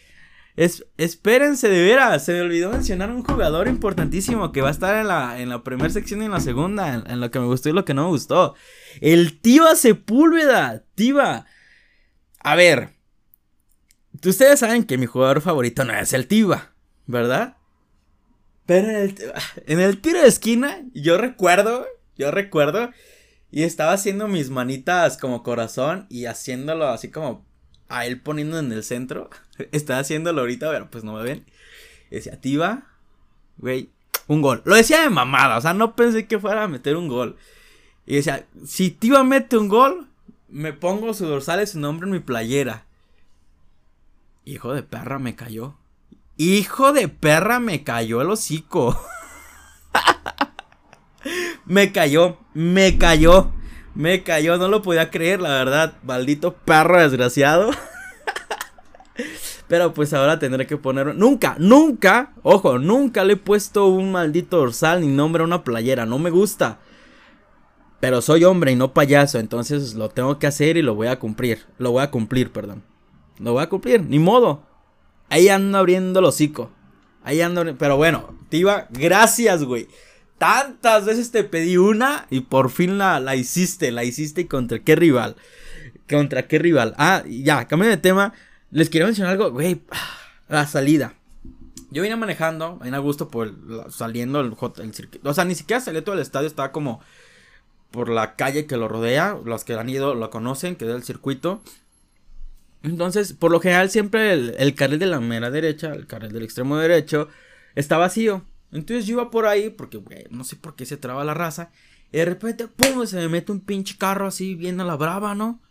Es, 0.56 0.86
espérense, 0.96 1.68
de 1.68 1.82
veras, 1.82 2.24
se 2.24 2.32
me 2.32 2.42
olvidó 2.42 2.70
mencionar 2.70 3.10
un 3.10 3.24
jugador 3.24 3.66
importantísimo 3.66 4.52
que 4.52 4.60
va 4.60 4.68
a 4.68 4.70
estar 4.70 4.94
en 5.00 5.08
la, 5.08 5.40
en 5.40 5.48
la 5.48 5.64
primera 5.64 5.90
sección 5.90 6.22
y 6.22 6.26
en 6.26 6.30
la 6.30 6.38
segunda, 6.38 7.02
en, 7.06 7.20
lo 7.20 7.30
que 7.32 7.40
me 7.40 7.46
gustó 7.46 7.70
y 7.70 7.72
lo 7.72 7.84
que 7.84 7.92
no 7.92 8.04
me 8.04 8.10
gustó. 8.10 8.54
El 9.00 9.40
Tiva 9.40 9.74
Sepúlveda, 9.74 10.84
Tiva. 10.94 11.46
A 12.38 12.54
ver, 12.54 12.93
ustedes 14.30 14.60
saben 14.60 14.84
que 14.84 14.98
mi 14.98 15.06
jugador 15.06 15.40
favorito 15.40 15.84
no 15.84 15.94
es 15.94 16.12
el 16.12 16.26
Tiva, 16.26 16.72
¿verdad? 17.06 17.56
Pero 18.66 18.88
en 19.66 19.80
el, 19.80 20.00
tiro 20.00 20.22
de 20.22 20.28
esquina, 20.28 20.82
yo 20.94 21.18
recuerdo, 21.18 21.86
yo 22.16 22.30
recuerdo, 22.30 22.90
y 23.50 23.62
estaba 23.62 23.92
haciendo 23.92 24.26
mis 24.26 24.50
manitas 24.50 25.18
como 25.18 25.42
corazón 25.42 26.06
y 26.08 26.24
haciéndolo 26.24 26.88
así 26.88 27.10
como 27.10 27.44
a 27.88 28.06
él 28.06 28.20
poniendo 28.20 28.58
en 28.58 28.72
el 28.72 28.82
centro. 28.82 29.30
Estaba 29.72 30.00
haciéndolo 30.00 30.40
ahorita, 30.40 30.70
pero 30.70 30.90
pues 30.90 31.04
no 31.04 31.12
me 31.12 31.22
ven. 31.22 31.44
Decía, 32.10 32.40
Tiva, 32.40 32.86
güey, 33.58 33.90
un 34.26 34.40
gol. 34.40 34.62
Lo 34.64 34.74
decía 34.74 35.02
de 35.02 35.10
mamada, 35.10 35.58
o 35.58 35.60
sea, 35.60 35.74
no 35.74 35.94
pensé 35.94 36.26
que 36.26 36.38
fuera 36.38 36.64
a 36.64 36.68
meter 36.68 36.96
un 36.96 37.08
gol. 37.08 37.36
Y 38.06 38.16
decía, 38.16 38.46
si 38.66 38.90
Tiva 38.90 39.24
mete 39.24 39.58
un 39.58 39.68
gol, 39.68 40.08
me 40.48 40.72
pongo 40.72 41.12
su 41.14 41.26
dorsal 41.26 41.62
y 41.62 41.66
su 41.66 41.78
nombre 41.78 42.06
en 42.06 42.12
mi 42.12 42.20
playera. 42.20 42.86
Hijo 44.46 44.74
de 44.74 44.82
perra, 44.82 45.18
me 45.18 45.34
cayó. 45.34 45.76
Hijo 46.36 46.92
de 46.92 47.08
perra, 47.08 47.60
me 47.60 47.82
cayó 47.82 48.20
el 48.20 48.28
hocico. 48.28 49.00
me 51.64 51.92
cayó, 51.92 52.36
me 52.52 52.98
cayó. 52.98 53.52
Me 53.94 54.22
cayó, 54.22 54.58
no 54.58 54.68
lo 54.68 54.82
podía 54.82 55.10
creer, 55.10 55.40
la 55.40 55.50
verdad. 55.50 55.94
Maldito 56.02 56.52
perro 56.52 57.00
desgraciado. 57.00 57.70
Pero 59.68 59.94
pues 59.94 60.12
ahora 60.12 60.38
tendré 60.38 60.66
que 60.66 60.76
poner. 60.76 61.14
Nunca, 61.14 61.56
nunca, 61.58 62.32
ojo, 62.42 62.78
nunca 62.78 63.24
le 63.24 63.34
he 63.34 63.36
puesto 63.36 63.86
un 63.86 64.12
maldito 64.12 64.58
dorsal 64.58 65.00
ni 65.00 65.06
nombre 65.06 65.42
a 65.42 65.46
una 65.46 65.64
playera. 65.64 66.04
No 66.04 66.18
me 66.18 66.28
gusta. 66.28 66.80
Pero 68.00 68.20
soy 68.20 68.44
hombre 68.44 68.72
y 68.72 68.76
no 68.76 68.92
payaso. 68.92 69.38
Entonces 69.38 69.94
lo 69.94 70.10
tengo 70.10 70.38
que 70.38 70.48
hacer 70.48 70.76
y 70.76 70.82
lo 70.82 70.94
voy 70.94 71.06
a 71.06 71.18
cumplir. 71.18 71.64
Lo 71.78 71.92
voy 71.92 72.02
a 72.02 72.10
cumplir, 72.10 72.52
perdón. 72.52 72.82
Lo 73.38 73.52
voy 73.52 73.62
a 73.62 73.68
cumplir, 73.68 74.02
ni 74.02 74.18
modo. 74.18 74.62
Ahí 75.28 75.48
ando 75.48 75.78
abriendo 75.78 76.20
el 76.20 76.26
hocico. 76.26 76.70
Ahí 77.22 77.40
ando. 77.40 77.64
Pero 77.76 77.96
bueno, 77.96 78.34
Tiva, 78.48 78.86
gracias, 78.90 79.64
güey. 79.64 79.88
Tantas 80.38 81.04
veces 81.06 81.30
te 81.30 81.44
pedí 81.44 81.76
una 81.76 82.26
y 82.30 82.40
por 82.40 82.70
fin 82.70 82.98
la, 82.98 83.20
la 83.20 83.36
hiciste, 83.36 83.90
la 83.90 84.04
hiciste 84.04 84.42
y 84.42 84.44
contra 84.46 84.78
qué 84.80 84.96
rival. 84.96 85.36
¿Contra 86.08 86.46
qué 86.46 86.58
rival? 86.58 86.94
Ah, 86.98 87.22
ya, 87.26 87.66
cambio 87.66 87.88
de 87.88 87.96
tema. 87.96 88.32
Les 88.70 88.90
quiero 88.90 89.06
mencionar 89.06 89.32
algo, 89.32 89.50
güey. 89.50 89.82
La 90.48 90.66
salida. 90.66 91.14
Yo 91.90 92.02
vine 92.02 92.16
manejando, 92.16 92.80
en 92.84 93.00
gusto 93.00 93.28
por 93.28 93.54
saliendo 93.90 94.40
el, 94.40 94.54
circuito. 94.92 95.30
O 95.30 95.32
sea, 95.32 95.44
ni 95.44 95.54
siquiera 95.54 95.80
salió 95.80 96.02
todo 96.02 96.16
el 96.16 96.20
estadio, 96.20 96.48
estaba 96.48 96.72
como 96.72 97.00
por 97.92 98.08
la 98.08 98.34
calle 98.34 98.66
que 98.66 98.76
lo 98.76 98.88
rodea. 98.88 99.38
Los 99.44 99.64
que 99.64 99.74
han 99.74 99.88
ido 99.88 100.14
lo 100.14 100.28
conocen, 100.28 100.76
que 100.76 100.86
es 100.86 100.90
el 100.90 101.04
circuito. 101.04 101.62
Entonces, 102.84 103.32
por 103.32 103.50
lo 103.50 103.60
general, 103.60 103.88
siempre 103.88 104.32
el, 104.34 104.74
carril 104.74 104.98
de 104.98 105.06
la 105.06 105.18
mera 105.18 105.50
derecha, 105.50 105.94
el 105.94 106.06
carril 106.06 106.32
del 106.32 106.42
extremo 106.42 106.76
derecho, 106.76 107.28
está 107.74 107.96
vacío. 107.96 108.44
Entonces 108.72 109.06
yo 109.06 109.14
iba 109.14 109.30
por 109.30 109.46
ahí, 109.46 109.70
porque, 109.70 109.96
güey, 109.96 110.26
no 110.28 110.44
sé 110.44 110.56
por 110.56 110.76
qué 110.76 110.84
se 110.84 110.98
traba 110.98 111.24
la 111.24 111.32
raza. 111.32 111.70
Y 112.12 112.18
de 112.18 112.26
repente, 112.26 112.68
pum, 112.68 113.06
se 113.06 113.16
me 113.16 113.28
mete 113.28 113.52
un 113.52 113.60
pinche 113.60 113.96
carro 113.96 114.26
así, 114.26 114.54
bien 114.54 114.80
a 114.82 114.84
la 114.84 114.96
brava, 114.96 115.34
¿no? 115.34 115.62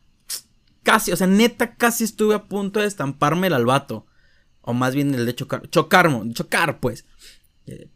Casi, 0.81 1.11
o 1.11 1.16
sea, 1.16 1.27
neta, 1.27 1.75
casi 1.75 2.03
estuve 2.03 2.33
a 2.33 2.46
punto 2.46 2.79
de 2.79 2.87
estamparme 2.87 3.46
el 3.46 3.53
albato. 3.53 4.07
O 4.61 4.74
más 4.74 4.96
bien 4.96 5.14
el 5.14 5.27
de 5.27 5.35
chocar, 5.35 5.70
chocar, 5.70 6.09
chocar, 6.33 6.79
pues. 6.79 7.05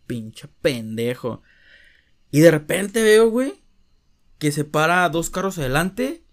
pinche 0.06 0.48
pendejo. 0.62 1.42
Y 2.30 2.42
de 2.42 2.52
repente 2.52 3.02
veo, 3.02 3.32
güey, 3.32 3.64
que 4.38 4.52
se 4.52 4.64
para 4.64 5.10
dos 5.10 5.32
carros 5.32 5.58
adelante 5.58 6.24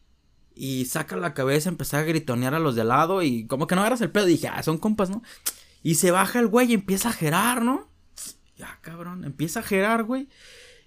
y 0.55 0.85
saca 0.87 1.17
la 1.17 1.35
cabeza, 1.35 1.69
empezar 1.69 2.01
a 2.01 2.05
gritonear 2.05 2.55
a 2.55 2.59
los 2.59 2.75
de 2.75 2.85
lado 2.85 3.23
y 3.23 3.47
como 3.47 3.67
que 3.67 3.75
no 3.75 3.81
agarras 3.81 4.01
el 4.01 4.11
pedo. 4.11 4.27
Dije, 4.27 4.49
ah, 4.49 4.63
son 4.63 4.79
compas, 4.79 5.11
¿no? 5.11 5.23
Y 5.83 5.97
se 5.97 6.11
baja 6.11 6.39
el 6.39 6.47
güey 6.47 6.71
y 6.71 6.75
empieza 6.75 7.11
a 7.11 7.13
gerar, 7.13 7.63
¿no? 7.63 7.89
Ya, 8.57 8.79
cabrón, 8.81 9.25
empieza 9.25 9.61
a 9.61 9.65
gerar, 9.65 10.05
güey. 10.05 10.29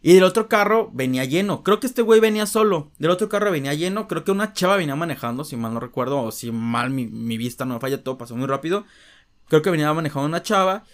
Y 0.01 0.13
del 0.13 0.23
otro 0.23 0.47
carro 0.47 0.89
venía 0.93 1.25
lleno. 1.25 1.63
Creo 1.63 1.79
que 1.79 1.87
este 1.87 2.01
güey 2.01 2.19
venía 2.19 2.45
solo. 2.45 2.91
Del 2.97 3.11
otro 3.11 3.29
carro 3.29 3.51
venía 3.51 3.73
lleno. 3.73 4.07
Creo 4.07 4.23
que 4.23 4.31
una 4.31 4.53
chava 4.53 4.77
venía 4.77 4.95
manejando, 4.95 5.43
si 5.43 5.57
mal 5.57 5.73
no 5.73 5.79
recuerdo. 5.79 6.21
O 6.21 6.31
si 6.31 6.51
mal 6.51 6.91
mi, 6.91 7.37
vista 7.37 7.65
no 7.65 7.73
me 7.75 7.79
falla, 7.79 8.03
todo 8.03 8.17
pasó 8.17 8.35
muy 8.35 8.47
rápido. 8.47 8.85
Creo 9.47 9.61
que 9.61 9.71
venía 9.71 9.91
manejando 9.93 10.27
una 10.27 10.43
chava. 10.43 10.85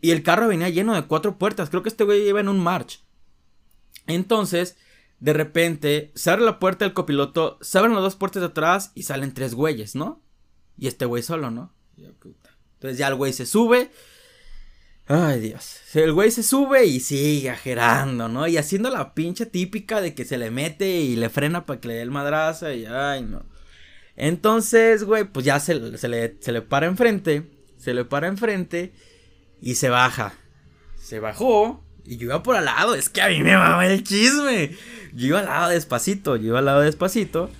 Y 0.00 0.10
el 0.10 0.22
carro 0.22 0.48
venía 0.48 0.68
lleno 0.68 0.94
de 0.94 1.02
cuatro 1.02 1.38
puertas. 1.38 1.70
Creo 1.70 1.82
que 1.82 1.90
este 1.90 2.04
güey 2.04 2.26
iba 2.26 2.40
en 2.40 2.48
un 2.48 2.58
march. 2.58 3.04
Entonces, 4.06 4.76
de 5.20 5.34
repente, 5.34 6.10
se 6.14 6.30
abre 6.30 6.44
la 6.44 6.58
puerta 6.58 6.84
del 6.84 6.94
copiloto. 6.94 7.58
Se 7.60 7.78
abren 7.78 7.94
las 7.94 8.02
dos 8.02 8.16
puertas 8.16 8.40
de 8.40 8.48
atrás 8.48 8.90
y 8.94 9.02
salen 9.02 9.34
tres 9.34 9.54
güeyes, 9.54 9.94
¿no? 9.94 10.22
Y 10.78 10.86
este 10.86 11.04
güey 11.04 11.22
solo, 11.22 11.50
¿no? 11.50 11.74
Entonces 11.98 12.98
ya 12.98 13.08
el 13.08 13.14
güey 13.14 13.34
se 13.34 13.44
sube. 13.44 13.90
Ay, 15.06 15.40
Dios. 15.40 15.80
El 15.92 16.14
güey 16.14 16.30
se 16.30 16.42
sube 16.42 16.86
y 16.86 17.00
sigue 17.00 17.50
ajerando, 17.50 18.28
¿no? 18.28 18.46
Y 18.46 18.56
haciendo 18.56 18.88
la 18.90 19.12
pinche 19.12 19.44
típica 19.44 20.00
de 20.00 20.14
que 20.14 20.24
se 20.24 20.38
le 20.38 20.50
mete 20.50 20.88
y 20.88 21.16
le 21.16 21.28
frena 21.28 21.66
para 21.66 21.80
que 21.80 21.88
le 21.88 21.94
dé 21.94 22.02
el 22.02 22.10
madrazo 22.10 22.72
y 22.72 22.86
ay, 22.86 23.22
no. 23.22 23.44
Entonces, 24.16 25.04
güey, 25.04 25.24
pues 25.24 25.44
ya 25.44 25.60
se, 25.60 25.98
se, 25.98 26.08
le, 26.08 26.38
se 26.40 26.52
le 26.52 26.62
para 26.62 26.86
enfrente. 26.86 27.50
Se 27.76 27.92
le 27.92 28.06
para 28.06 28.28
enfrente 28.28 28.94
y 29.60 29.74
se 29.74 29.90
baja. 29.90 30.32
Se 30.96 31.20
bajó 31.20 31.84
y 32.04 32.16
yo 32.16 32.26
iba 32.26 32.42
por 32.42 32.56
al 32.56 32.64
lado. 32.64 32.94
Es 32.94 33.08
que 33.08 33.20
a 33.20 33.28
mí 33.28 33.42
me 33.42 33.56
mama 33.56 33.86
el 33.86 34.02
chisme. 34.02 34.76
Yo 35.12 35.26
iba 35.28 35.40
al 35.40 35.46
lado 35.46 35.70
despacito. 35.70 36.36
Yo 36.36 36.48
iba 36.48 36.58
al 36.58 36.64
lado 36.64 36.80
despacito. 36.80 37.50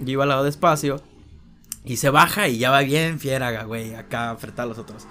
Yo 0.00 0.12
iba 0.12 0.22
al 0.24 0.28
lado 0.28 0.44
despacio. 0.44 1.02
Y 1.84 1.96
se 1.96 2.10
baja 2.10 2.48
y 2.48 2.58
ya 2.58 2.70
va 2.70 2.80
bien 2.80 3.18
fiera, 3.18 3.64
güey. 3.64 3.94
Acá 3.94 4.36
frente 4.38 4.62
a 4.62 4.66
los 4.66 4.78
otros. 4.78 5.06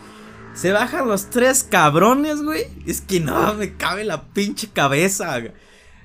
Se 0.53 0.71
bajan 0.71 1.07
los 1.07 1.29
tres 1.29 1.63
cabrones, 1.63 2.41
güey. 2.43 2.65
Es 2.85 3.01
que 3.01 3.19
no 3.19 3.53
me 3.53 3.75
cabe 3.75 4.03
la 4.03 4.23
pinche 4.23 4.69
cabeza. 4.69 5.39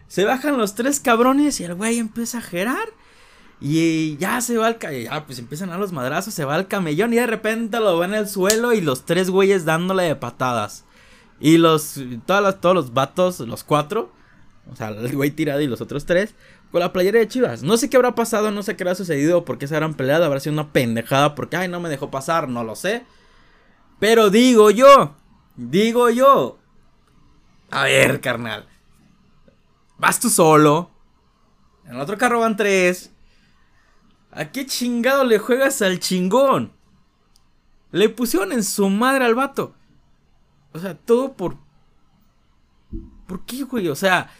Se 0.08 0.24
bajan 0.24 0.56
los 0.56 0.74
tres 0.74 1.00
cabrones 1.00 1.60
y 1.60 1.64
el 1.64 1.74
güey 1.74 1.98
empieza 1.98 2.38
a 2.38 2.42
gerar. 2.42 2.88
Y 3.60 4.16
ya 4.18 4.40
se 4.40 4.58
va 4.58 4.66
al 4.66 4.78
ya 4.78 5.24
pues 5.24 5.38
empiezan 5.38 5.70
a 5.70 5.78
los 5.78 5.90
madrazos, 5.92 6.34
se 6.34 6.44
va 6.44 6.56
al 6.56 6.68
camellón 6.68 7.14
y 7.14 7.16
de 7.16 7.26
repente 7.26 7.80
lo 7.80 7.98
ve 7.98 8.06
en 8.06 8.14
el 8.14 8.28
suelo 8.28 8.74
y 8.74 8.82
los 8.82 9.06
tres 9.06 9.30
güeyes 9.30 9.64
dándole 9.64 10.02
de 10.02 10.16
patadas. 10.16 10.84
Y 11.40 11.56
los 11.56 11.98
todos 12.26 12.74
los 12.74 12.92
vatos, 12.92 13.40
los 13.40 13.64
cuatro, 13.64 14.12
o 14.70 14.74
sea, 14.74 14.88
el 14.88 15.14
güey 15.14 15.30
tirado 15.30 15.60
y 15.60 15.66
los 15.66 15.80
otros 15.80 16.06
tres 16.06 16.34
con 16.70 16.80
la 16.80 16.92
playera 16.92 17.18
de 17.18 17.28
Chivas. 17.28 17.62
No 17.62 17.76
sé 17.76 17.88
qué 17.88 17.96
habrá 17.96 18.14
pasado, 18.14 18.50
no 18.50 18.62
sé 18.62 18.76
qué 18.76 18.82
habrá 18.82 18.94
sucedido, 18.94 19.44
por 19.44 19.58
qué 19.58 19.68
se 19.68 19.74
habrán 19.74 19.94
peleado, 19.94 20.24
habrá 20.24 20.40
sido 20.40 20.54
una 20.54 20.72
pendejada 20.72 21.34
porque 21.34 21.56
ay, 21.56 21.68
no 21.68 21.80
me 21.80 21.88
dejó 21.88 22.10
pasar, 22.10 22.48
no 22.48 22.64
lo 22.64 22.74
sé. 22.74 23.04
Pero 24.00 24.30
digo 24.30 24.70
yo, 24.70 25.14
digo 25.56 26.10
yo. 26.10 26.58
A 27.70 27.84
ver, 27.84 28.20
carnal. 28.20 28.66
Vas 29.98 30.20
tú 30.20 30.28
solo. 30.28 30.90
En 31.84 31.94
el 31.94 32.00
otro 32.00 32.18
carro 32.18 32.40
van 32.40 32.56
tres. 32.56 33.12
¿A 34.32 34.46
qué 34.46 34.66
chingado 34.66 35.24
le 35.24 35.38
juegas 35.38 35.80
al 35.82 35.98
chingón? 35.98 36.72
Le 37.92 38.08
pusieron 38.08 38.52
en 38.52 38.62
su 38.62 38.90
madre 38.90 39.24
al 39.24 39.34
vato. 39.34 39.74
O 40.72 40.78
sea, 40.78 40.94
todo 40.94 41.32
por... 41.34 41.56
¿Por 43.26 43.44
qué, 43.46 43.62
güey? 43.62 43.88
O 43.88 43.96
sea... 43.96 44.30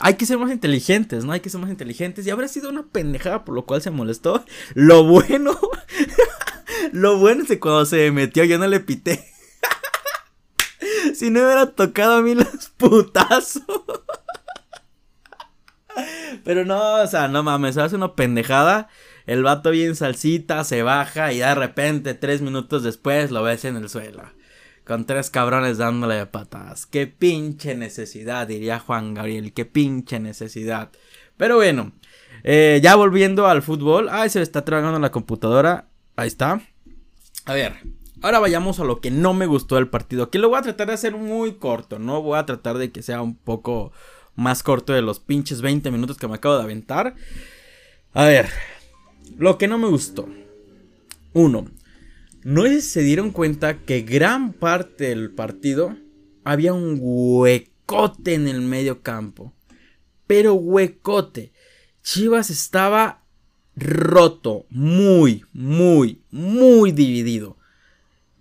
Hay 0.00 0.14
que 0.14 0.26
ser 0.26 0.38
más 0.38 0.52
inteligentes, 0.52 1.24
¿no? 1.24 1.32
Hay 1.32 1.40
que 1.40 1.50
ser 1.50 1.60
más 1.60 1.70
inteligentes. 1.70 2.26
Y 2.26 2.30
habrá 2.30 2.48
sido 2.48 2.70
una 2.70 2.84
pendejada 2.84 3.44
por 3.44 3.54
lo 3.54 3.66
cual 3.66 3.82
se 3.82 3.90
molestó. 3.90 4.44
Lo 4.74 5.04
bueno 5.04 5.58
lo 6.92 7.18
bueno 7.18 7.42
es 7.42 7.48
que 7.48 7.60
cuando 7.60 7.84
se 7.84 8.10
metió 8.10 8.44
yo 8.44 8.58
no 8.58 8.66
le 8.66 8.80
pité. 8.80 9.24
si 11.14 11.30
no 11.30 11.44
hubiera 11.44 11.70
tocado 11.70 12.16
a 12.16 12.22
mí 12.22 12.34
los 12.34 12.70
putazos. 12.76 13.62
Pero 16.44 16.64
no, 16.64 17.02
o 17.02 17.06
sea, 17.06 17.28
no 17.28 17.42
mames, 17.42 17.76
hace 17.76 17.96
una 17.96 18.14
pendejada. 18.14 18.88
El 19.26 19.42
vato 19.42 19.70
bien 19.70 19.94
salsita, 19.94 20.64
se 20.64 20.82
baja 20.82 21.32
y 21.32 21.38
de 21.38 21.54
repente, 21.54 22.14
tres 22.14 22.40
minutos 22.40 22.82
después, 22.82 23.30
lo 23.30 23.42
ves 23.42 23.64
en 23.64 23.76
el 23.76 23.88
suelo. 23.88 24.24
Con 24.84 25.06
tres 25.06 25.30
cabrones 25.30 25.78
dándole 25.78 26.26
patadas. 26.26 26.86
Qué 26.86 27.06
pinche 27.06 27.74
necesidad, 27.76 28.46
diría 28.46 28.80
Juan 28.80 29.14
Gabriel. 29.14 29.52
Qué 29.52 29.64
pinche 29.64 30.18
necesidad. 30.18 30.90
Pero 31.36 31.56
bueno, 31.56 31.92
eh, 32.42 32.80
ya 32.82 32.96
volviendo 32.96 33.46
al 33.46 33.62
fútbol. 33.62 34.08
Ay, 34.10 34.28
se 34.28 34.42
está 34.42 34.64
trabajando 34.64 34.98
la 34.98 35.12
computadora. 35.12 35.86
Ahí 36.16 36.28
está. 36.28 36.60
A 37.46 37.54
ver, 37.54 37.74
Ahora 38.22 38.38
vayamos 38.38 38.78
a 38.78 38.84
lo 38.84 39.00
que 39.00 39.10
no 39.10 39.34
me 39.34 39.46
gustó 39.46 39.74
del 39.74 39.88
partido. 39.88 40.30
Que 40.30 40.38
lo 40.38 40.48
voy 40.48 40.58
a 40.58 40.62
tratar 40.62 40.86
de 40.86 40.94
hacer 40.94 41.16
muy 41.16 41.54
corto. 41.54 41.98
No 41.98 42.22
voy 42.22 42.38
a 42.38 42.46
tratar 42.46 42.78
de 42.78 42.92
que 42.92 43.02
sea 43.02 43.20
un 43.20 43.34
poco 43.34 43.92
más 44.36 44.62
corto 44.62 44.92
de 44.92 45.02
los 45.02 45.18
pinches 45.18 45.60
20 45.60 45.90
minutos 45.90 46.16
que 46.16 46.28
me 46.28 46.36
acabo 46.36 46.56
de 46.56 46.62
aventar. 46.62 47.16
A 48.14 48.24
ver, 48.24 48.48
lo 49.36 49.58
que 49.58 49.66
no 49.66 49.76
me 49.76 49.88
gustó. 49.88 50.28
Uno, 51.32 51.66
no 52.44 52.64
se 52.80 53.02
dieron 53.02 53.30
cuenta 53.30 53.84
que 53.84 54.02
gran 54.02 54.52
parte 54.52 55.08
del 55.08 55.30
partido 55.30 55.96
había 56.44 56.72
un 56.72 56.98
huecote 57.00 58.34
en 58.34 58.48
el 58.48 58.60
medio 58.60 59.02
campo. 59.02 59.54
Pero 60.26 60.54
huecote. 60.54 61.52
Chivas 62.02 62.50
estaba 62.50 63.24
roto, 63.76 64.66
muy, 64.70 65.44
muy, 65.52 66.22
muy 66.30 66.90
dividido. 66.90 67.58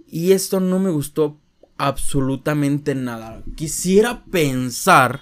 Y 0.07 0.31
esto 0.31 0.59
no 0.59 0.79
me 0.79 0.89
gustó 0.89 1.39
absolutamente 1.77 2.95
nada. 2.95 3.43
Quisiera 3.55 4.25
pensar, 4.25 5.21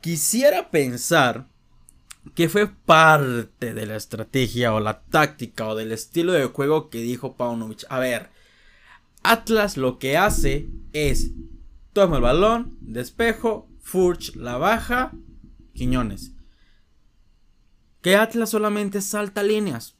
quisiera 0.00 0.70
pensar 0.70 1.48
que 2.34 2.48
fue 2.48 2.68
parte 2.68 3.74
de 3.74 3.86
la 3.86 3.96
estrategia 3.96 4.72
o 4.74 4.80
la 4.80 5.02
táctica 5.02 5.66
o 5.68 5.74
del 5.74 5.92
estilo 5.92 6.32
de 6.32 6.46
juego 6.46 6.88
que 6.88 6.98
dijo 6.98 7.36
Paunovic. 7.36 7.84
A 7.88 7.98
ver, 7.98 8.30
Atlas 9.22 9.76
lo 9.76 9.98
que 9.98 10.16
hace 10.16 10.68
es 10.92 11.30
toma 11.92 12.16
el 12.16 12.22
balón, 12.22 12.76
despejo, 12.80 13.68
Furch 13.82 14.34
la 14.36 14.56
baja, 14.56 15.12
Quiñones. 15.74 16.32
Que 18.00 18.16
Atlas 18.16 18.50
solamente 18.50 19.00
salta 19.00 19.42
líneas. 19.42 19.96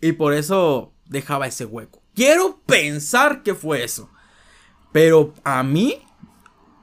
Y 0.00 0.12
por 0.12 0.32
eso 0.34 0.92
dejaba 1.06 1.46
ese 1.46 1.64
hueco. 1.64 2.02
Quiero 2.14 2.60
pensar 2.66 3.42
que 3.42 3.54
fue 3.54 3.84
eso. 3.84 4.10
Pero 4.92 5.34
a 5.44 5.62
mí, 5.62 6.00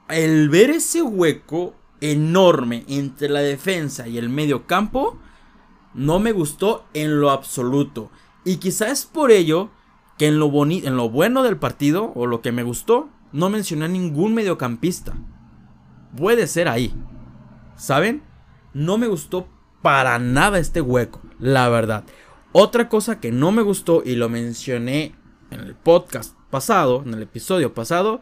el 0.08 0.48
ver 0.48 0.70
ese 0.70 1.02
hueco 1.02 1.74
enorme 2.12 2.84
entre 2.88 3.28
la 3.28 3.40
defensa 3.40 4.06
y 4.08 4.18
el 4.18 4.28
medio 4.28 4.66
campo, 4.66 5.18
no 5.94 6.18
me 6.18 6.32
gustó 6.32 6.84
en 6.92 7.20
lo 7.20 7.30
absoluto. 7.30 8.10
Y 8.44 8.56
quizás 8.56 8.90
es 8.90 9.04
por 9.06 9.30
ello 9.30 9.70
que 10.18 10.26
en 10.26 10.38
lo, 10.38 10.50
en 10.66 10.96
lo 10.96 11.08
bueno 11.08 11.42
del 11.42 11.56
partido, 11.56 12.12
o 12.14 12.26
lo 12.26 12.42
que 12.42 12.52
me 12.52 12.62
gustó, 12.62 13.08
no 13.32 13.48
mencioné 13.48 13.86
a 13.86 13.88
ningún 13.88 14.34
mediocampista. 14.34 15.14
Puede 16.16 16.46
ser 16.46 16.68
ahí. 16.68 16.94
¿Saben? 17.76 18.22
No 18.74 18.98
me 18.98 19.06
gustó 19.06 19.48
para 19.80 20.18
nada 20.18 20.58
este 20.58 20.80
hueco, 20.80 21.22
la 21.38 21.68
verdad. 21.68 22.04
Otra 22.52 22.88
cosa 22.88 23.18
que 23.18 23.32
no 23.32 23.50
me 23.50 23.62
gustó 23.62 24.02
y 24.04 24.14
lo 24.14 24.28
mencioné 24.28 25.14
en 25.50 25.60
el 25.60 25.74
podcast 25.74 26.36
pasado, 26.50 27.02
en 27.04 27.14
el 27.14 27.22
episodio 27.22 27.74
pasado, 27.74 28.20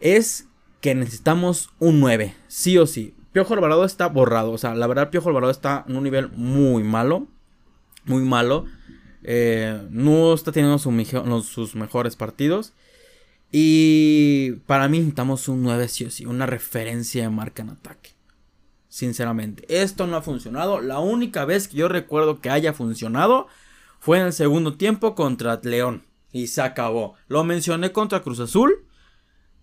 es 0.00 0.48
que 0.80 0.94
necesitamos 0.94 1.70
un 1.78 2.00
9, 2.00 2.34
sí 2.48 2.76
o 2.78 2.86
sí. 2.86 3.14
Piojo 3.32 3.54
Alvarado 3.54 3.84
está 3.84 4.08
borrado, 4.08 4.50
o 4.52 4.58
sea, 4.58 4.74
la 4.74 4.86
verdad 4.86 5.10
Piojo 5.10 5.28
Alvarado 5.28 5.52
está 5.52 5.84
en 5.86 5.96
un 5.96 6.04
nivel 6.04 6.30
muy 6.32 6.82
malo, 6.82 7.28
muy 8.04 8.22
malo. 8.22 8.66
Eh, 9.22 9.86
no 9.90 10.32
está 10.32 10.52
teniendo 10.52 10.78
sus 10.78 11.74
mejores 11.76 12.16
partidos. 12.16 12.72
Y 13.50 14.52
para 14.66 14.88
mí 14.88 14.98
necesitamos 14.98 15.48
un 15.48 15.62
9 15.62 15.88
sí 15.88 16.04
o 16.04 16.10
sí, 16.10 16.26
una 16.26 16.46
referencia 16.46 17.22
de 17.22 17.30
marca 17.30 17.62
en 17.62 17.70
ataque. 17.70 18.10
Sinceramente, 18.88 19.64
esto 19.68 20.06
no 20.06 20.16
ha 20.16 20.22
funcionado. 20.22 20.80
La 20.80 20.98
única 20.98 21.44
vez 21.44 21.68
que 21.68 21.76
yo 21.76 21.88
recuerdo 21.88 22.40
que 22.40 22.50
haya 22.50 22.72
funcionado 22.72 23.46
fue 24.00 24.18
en 24.18 24.26
el 24.26 24.32
segundo 24.32 24.76
tiempo 24.76 25.14
contra 25.14 25.60
León. 25.62 26.04
Y 26.32 26.48
se 26.48 26.60
acabó. 26.60 27.14
Lo 27.28 27.42
mencioné 27.44 27.92
contra 27.92 28.20
Cruz 28.20 28.40
Azul. 28.40 28.84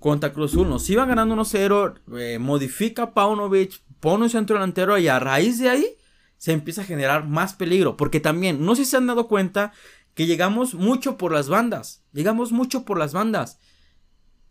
Contra 0.05 0.33
Cruz 0.33 0.51
Azul 0.51 0.69
nos 0.69 0.87
iban 0.91 1.09
ganando 1.09 1.35
1-0. 1.35 1.99
Eh, 2.19 2.37
modifica 2.37 3.15
Paunovic. 3.15 3.81
Pone 3.99 4.25
un 4.25 4.29
centro 4.29 4.55
delantero. 4.55 4.99
Y 4.99 5.07
a 5.07 5.17
raíz 5.17 5.57
de 5.57 5.69
ahí 5.69 5.97
se 6.37 6.51
empieza 6.51 6.83
a 6.83 6.85
generar 6.85 7.27
más 7.27 7.55
peligro. 7.55 7.97
Porque 7.97 8.19
también, 8.19 8.63
no 8.63 8.75
sé 8.75 8.85
si 8.85 8.91
se 8.91 8.97
han 8.97 9.07
dado 9.07 9.27
cuenta 9.27 9.73
que 10.13 10.27
llegamos 10.27 10.75
mucho 10.75 11.17
por 11.17 11.31
las 11.31 11.49
bandas. 11.49 12.03
Llegamos 12.13 12.51
mucho 12.51 12.85
por 12.85 12.99
las 12.99 13.13
bandas. 13.13 13.57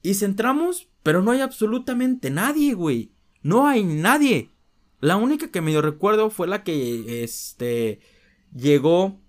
Y 0.02 0.14
centramos, 0.14 0.88
pero 1.04 1.22
no 1.22 1.30
hay 1.30 1.40
absolutamente 1.40 2.30
nadie, 2.30 2.74
güey. 2.74 3.12
No 3.42 3.68
hay 3.68 3.84
nadie. 3.84 4.50
La 4.98 5.14
única 5.14 5.52
que 5.52 5.60
medio 5.60 5.82
recuerdo 5.82 6.30
fue 6.30 6.48
la 6.48 6.64
que 6.64 7.22
este 7.22 8.00
llegó 8.52 9.20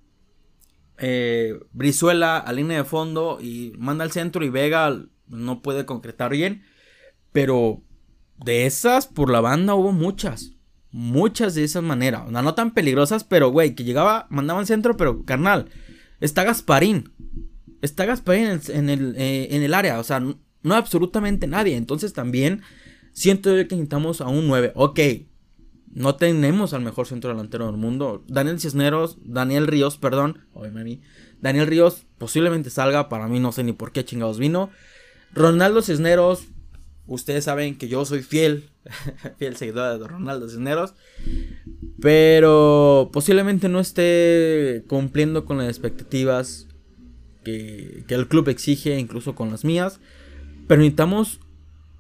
eh, 0.98 1.60
Brizuela 1.72 2.40
a 2.40 2.52
línea 2.52 2.78
de 2.78 2.84
fondo 2.84 3.38
y 3.40 3.74
manda 3.78 4.04
al 4.04 4.12
centro 4.12 4.44
y 4.44 4.50
Vega 4.50 5.06
no 5.28 5.62
puede 5.62 5.86
concretar 5.86 6.32
bien. 6.32 6.64
Pero 7.32 7.82
de 8.44 8.66
esas 8.66 9.08
por 9.08 9.30
la 9.30 9.42
banda 9.42 9.76
hubo 9.76 9.92
muchas. 9.92 10.54
Muchas 10.92 11.56
de 11.56 11.64
esas 11.64 11.84
maneras. 11.84 12.30
No, 12.30 12.56
tan 12.56 12.74
peligrosas, 12.74 13.24
pero 13.24 13.50
güey, 13.50 13.76
que 13.76 13.84
llegaba, 13.84 14.28
mandaba 14.30 14.60
al 14.60 14.68
centro, 14.68 14.96
pero 14.96 15.26
carnal. 15.26 15.70
Está 16.22 16.44
Gasparín. 16.44 17.12
Está 17.82 18.06
Gasparín 18.06 18.62
en, 18.70 18.90
el, 18.90 19.16
eh, 19.18 19.50
en 19.52 19.62
el 19.64 19.74
área. 19.74 20.00
O 20.00 20.04
sea, 20.04 20.20
no 20.20 20.76
absolutamente 20.76 21.48
nadie. 21.48 21.76
Entonces 21.76 22.14
también 22.14 22.62
siento 23.12 23.50
que 23.52 23.64
necesitamos 23.64 24.22
a 24.22 24.28
un 24.28 24.48
9. 24.48 24.72
Ok, 24.76 25.00
no 25.96 26.16
tenemos 26.16 26.74
al 26.74 26.82
mejor 26.82 27.08
centro 27.08 27.30
delantero 27.30 27.68
del 27.68 27.78
mundo. 27.78 28.24
Daniel 28.28 28.60
Cisneros, 28.60 29.18
Daniel 29.24 29.68
Ríos, 29.68 29.98
perdón. 29.98 30.46
Daniel 31.40 31.68
Ríos 31.68 32.06
posiblemente 32.18 32.70
salga. 32.70 33.08
Para 33.08 33.28
mí 33.28 33.40
no 33.40 33.52
sé 33.52 33.64
ni 33.64 33.72
por 33.72 33.92
qué 33.92 34.04
chingados 34.04 34.38
vino. 34.38 34.70
Ronaldo 35.36 35.82
Cisneros. 35.82 36.45
Ustedes 37.08 37.43
saben 37.43 37.78
que 37.78 37.88
yo 37.88 38.04
soy 38.06 38.24
fiel. 38.24 38.69
fiel 39.38 39.56
seguidor 39.56 40.00
de 40.00 40.08
Ronaldo 40.08 40.50
Cisneros. 40.50 40.95
Pero 42.02 43.10
posiblemente 43.13 43.69
no 43.69 43.80
esté 43.80 44.84
cumpliendo 44.88 45.45
con 45.45 45.58
las 45.58 45.67
expectativas 45.67 46.67
que, 47.43 48.04
que 48.08 48.15
el 48.15 48.28
club 48.28 48.50
exige, 48.50 48.98
incluso 48.98 49.36
con 49.36 49.52
las 49.52 49.63
mías. 49.63 50.00
Pero 50.67 50.80
necesitamos 50.80 51.39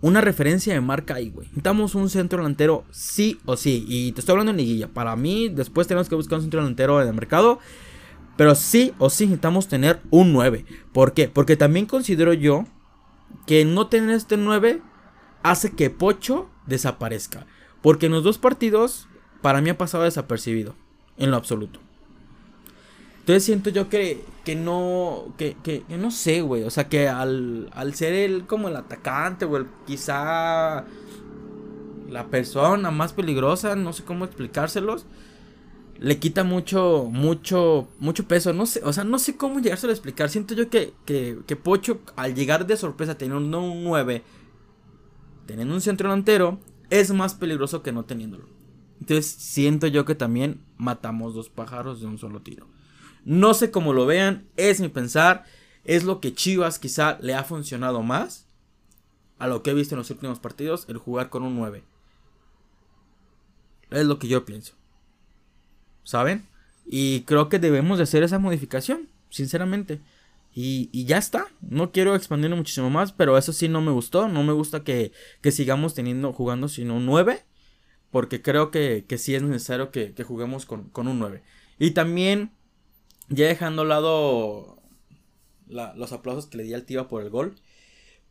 una 0.01 0.21
referencia 0.21 0.73
de 0.73 0.81
marca 0.81 1.15
ahí, 1.15 1.29
güey. 1.29 1.47
Necesitamos 1.47 1.95
un 1.95 2.09
centro 2.09 2.39
delantero 2.39 2.85
sí 2.91 3.39
o 3.45 3.57
sí. 3.57 3.85
Y 3.87 4.11
te 4.11 4.19
estoy 4.21 4.33
hablando 4.33 4.51
en 4.51 4.57
liguilla. 4.57 4.87
Para 4.87 5.15
mí, 5.15 5.49
después 5.49 5.87
tenemos 5.87 6.09
que 6.09 6.15
buscar 6.15 6.37
un 6.37 6.43
centro 6.43 6.61
delantero 6.61 7.01
en 7.01 7.07
el 7.07 7.13
mercado. 7.13 7.59
Pero 8.37 8.53
sí 8.55 8.93
o 8.97 9.09
sí 9.09 9.25
necesitamos 9.25 9.67
tener 9.67 10.01
un 10.09 10.33
9. 10.33 10.65
¿Por 10.91 11.13
qué? 11.13 11.29
Porque 11.29 11.55
también 11.55 11.85
considero 11.85 12.33
yo 12.33 12.65
que 13.45 13.65
no 13.65 13.87
tener 13.87 14.15
este 14.15 14.37
9 14.37 14.81
hace 15.43 15.71
que 15.73 15.89
Pocho 15.89 16.49
desaparezca. 16.65 17.45
Porque 17.81 18.07
en 18.07 18.13
los 18.13 18.23
dos 18.23 18.37
partidos, 18.37 19.07
para 19.41 19.61
mí 19.61 19.69
ha 19.69 19.77
pasado 19.77 20.03
desapercibido. 20.03 20.75
En 21.17 21.31
lo 21.31 21.37
absoluto. 21.37 21.79
Entonces 23.19 23.43
siento 23.43 23.69
yo 23.69 23.89
que, 23.89 24.23
que 24.43 24.55
no, 24.55 25.33
que, 25.37 25.55
que, 25.63 25.83
no 25.97 26.11
sé, 26.11 26.41
güey. 26.41 26.63
O 26.63 26.69
sea, 26.69 26.89
que 26.89 27.07
al, 27.07 27.69
al 27.73 27.95
ser 27.95 28.13
él 28.13 28.45
como 28.45 28.67
el 28.67 28.75
atacante 28.75 29.45
o 29.45 29.65
quizá 29.87 30.85
la 32.09 32.27
persona 32.27 32.91
más 32.91 33.13
peligrosa, 33.13 33.75
no 33.75 33.93
sé 33.93 34.03
cómo 34.03 34.25
explicárselos, 34.25 35.05
le 35.99 36.19
quita 36.19 36.43
mucho, 36.43 37.07
mucho, 37.11 37.87
mucho 37.99 38.27
peso. 38.27 38.53
No 38.53 38.65
sé, 38.65 38.81
o 38.83 38.93
sea, 38.93 39.03
no 39.03 39.19
sé 39.19 39.37
cómo 39.37 39.59
llegárselo 39.59 39.91
a 39.91 39.95
explicar. 39.95 40.29
Siento 40.29 40.53
yo 40.53 40.69
que, 40.69 40.93
que, 41.05 41.39
que 41.45 41.55
Pocho, 41.55 42.01
al 42.15 42.35
llegar 42.35 42.67
de 42.67 42.77
sorpresa 42.77 43.17
teniendo 43.17 43.61
un 43.61 43.83
9, 43.83 44.23
teniendo 45.45 45.73
un 45.73 45.81
centro 45.81 46.09
delantero, 46.09 46.59
es 46.89 47.11
más 47.11 47.33
peligroso 47.33 47.81
que 47.81 47.91
no 47.91 48.05
teniéndolo. 48.05 48.47
Entonces 48.99 49.27
siento 49.27 49.87
yo 49.87 50.05
que 50.05 50.15
también 50.15 50.63
matamos 50.77 51.33
dos 51.33 51.49
pájaros 51.49 52.01
de 52.01 52.07
un 52.07 52.17
solo 52.17 52.41
tiro. 52.41 52.67
No 53.23 53.53
sé 53.53 53.71
cómo 53.71 53.93
lo 53.93 54.05
vean, 54.05 54.47
es 54.55 54.79
mi 54.81 54.89
pensar. 54.89 55.45
Es 55.83 56.03
lo 56.03 56.19
que 56.19 56.33
Chivas 56.33 56.79
quizá 56.79 57.17
le 57.21 57.35
ha 57.35 57.43
funcionado 57.43 58.01
más 58.01 58.47
a 59.37 59.47
lo 59.47 59.63
que 59.63 59.71
he 59.71 59.73
visto 59.73 59.95
en 59.95 59.99
los 59.99 60.09
últimos 60.09 60.39
partidos, 60.39 60.85
el 60.89 60.97
jugar 60.97 61.29
con 61.29 61.43
un 61.43 61.55
9. 61.55 61.83
Es 63.91 64.05
lo 64.05 64.17
que 64.17 64.27
yo 64.27 64.45
pienso. 64.45 64.73
¿Saben? 66.05 66.45
Y 66.85 67.21
creo 67.21 67.49
que 67.49 67.59
debemos 67.59 67.97
de 67.97 68.03
hacer 68.03 68.23
esa 68.23 68.39
modificación, 68.39 69.09
sinceramente. 69.29 69.99
Y, 70.53 71.03
ya 71.03 71.17
está. 71.17 71.47
No 71.59 71.91
quiero 71.91 72.15
expandirlo 72.15 72.55
muchísimo 72.55 72.89
más, 72.89 73.11
pero 73.11 73.37
eso 73.37 73.51
sí 73.51 73.67
no 73.67 73.81
me 73.81 73.91
gustó. 73.91 74.29
No 74.29 74.43
me 74.43 74.53
gusta 74.53 74.85
que, 74.85 75.11
sigamos 75.51 75.93
teniendo, 75.95 76.31
jugando 76.31 76.69
sin 76.69 76.91
un 76.91 77.05
9. 77.05 77.43
Porque 78.09 78.41
creo 78.41 78.71
que, 78.71 79.03
sí 79.17 79.35
es 79.35 79.43
necesario 79.43 79.91
que, 79.91 80.13
juguemos 80.23 80.65
con, 80.65 80.89
con 80.91 81.09
un 81.09 81.19
9. 81.19 81.43
Y 81.77 81.91
también 81.91 82.51
ya 83.27 83.47
dejando 83.47 83.81
a 83.81 83.85
lado 83.85 84.81
los 85.67 86.13
aplausos 86.13 86.45
que 86.45 86.57
le 86.57 86.63
di 86.63 86.73
al 86.73 86.85
Tiva 86.85 87.09
por 87.09 87.21
el 87.21 87.29
gol. 87.29 87.55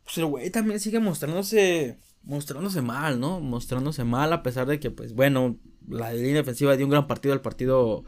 Pues 0.03 0.17
el 0.17 0.25
güey 0.25 0.49
también 0.49 0.79
sigue 0.79 0.99
mostrándose. 0.99 1.99
Mostrándose 2.23 2.81
mal, 2.81 3.19
¿no? 3.19 3.39
Mostrándose 3.39 4.03
mal 4.03 4.33
a 4.33 4.41
pesar 4.41 4.65
de 4.65 4.79
que, 4.79 4.89
pues 4.89 5.13
bueno, 5.13 5.59
la 5.87 6.13
línea 6.13 6.35
defensiva 6.35 6.75
dio 6.75 6.85
un 6.85 6.91
gran 6.91 7.07
partido 7.07 7.33
al 7.33 7.41
partido, 7.41 8.03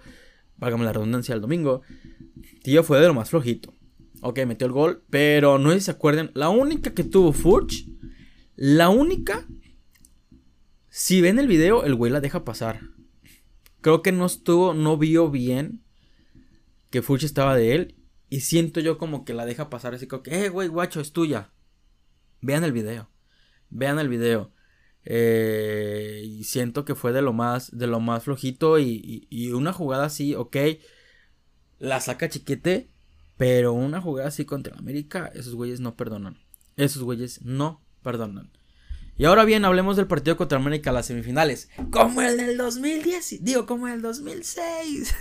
válgame 0.57 0.85
la 0.85 0.93
redundancia, 0.93 1.35
el 1.35 1.41
domingo. 1.41 1.81
Tiva 2.63 2.83
fue 2.83 2.99
de 2.99 3.07
lo 3.07 3.13
más 3.13 3.29
flojito. 3.29 3.73
Ok, 4.21 4.39
metió 4.45 4.67
el 4.67 4.73
gol. 4.73 5.03
Pero 5.09 5.57
no 5.57 5.71
sé 5.71 5.79
si 5.79 5.85
se 5.85 5.91
acuerdan. 5.91 6.31
La 6.33 6.49
única 6.49 6.93
que 6.93 7.03
tuvo 7.03 7.33
Furch. 7.33 7.87
La 8.55 8.89
única. 8.89 9.45
Si 10.89 11.21
ven 11.21 11.39
el 11.39 11.47
video, 11.47 11.83
el 11.83 11.95
güey 11.95 12.11
la 12.11 12.21
deja 12.21 12.43
pasar. 12.43 12.81
Creo 13.81 14.01
que 14.01 14.11
no 14.11 14.25
estuvo, 14.25 14.73
no 14.73 14.97
vio 14.97 15.29
bien 15.29 15.83
que 16.89 17.01
Furch 17.01 17.23
estaba 17.23 17.55
de 17.55 17.75
él. 17.75 17.95
Y 18.29 18.41
siento 18.41 18.79
yo 18.79 18.97
como 18.97 19.23
que 19.23 19.33
la 19.33 19.45
deja 19.45 19.69
pasar 19.69 19.93
así 19.93 20.07
como 20.07 20.23
que, 20.23 20.45
eh, 20.45 20.49
güey, 20.49 20.67
guacho, 20.67 20.99
es 20.99 21.13
tuya. 21.13 21.51
Vean 22.41 22.63
el 22.63 22.71
video. 22.71 23.09
Vean 23.69 23.99
el 23.99 24.09
video. 24.09 24.51
Eh, 25.09 26.21
y 26.25 26.43
siento 26.43 26.83
que 26.83 26.93
fue 26.93 27.13
de 27.13 27.21
lo 27.21 27.31
más, 27.31 27.75
de 27.77 27.87
lo 27.87 28.01
más 28.01 28.23
flojito. 28.23 28.77
Y, 28.77 29.25
y, 29.29 29.51
una 29.53 29.71
jugada 29.71 30.05
así, 30.05 30.35
ok. 30.35 30.57
La 31.79 32.01
saca 32.01 32.27
chiquete. 32.27 32.89
Pero 33.37 33.71
una 33.71 34.01
jugada 34.01 34.29
así 34.29 34.45
contra 34.45 34.75
América, 34.77 35.31
esos 35.33 35.55
güeyes 35.55 35.79
no 35.79 35.95
perdonan. 35.95 36.39
Esos 36.75 37.03
güeyes 37.03 37.43
no 37.43 37.81
perdonan. 38.01 38.51
Y 39.15 39.25
ahora 39.25 39.45
bien, 39.45 39.63
hablemos 39.63 39.95
del 39.95 40.07
partido 40.07 40.37
contra 40.37 40.57
América, 40.57 40.91
las 40.91 41.05
semifinales. 41.05 41.69
Como 41.91 42.21
el 42.21 42.37
del 42.37 42.57
2010, 42.57 43.43
digo, 43.43 43.65
como 43.65 43.87
el 43.87 44.01
2006. 44.01 45.15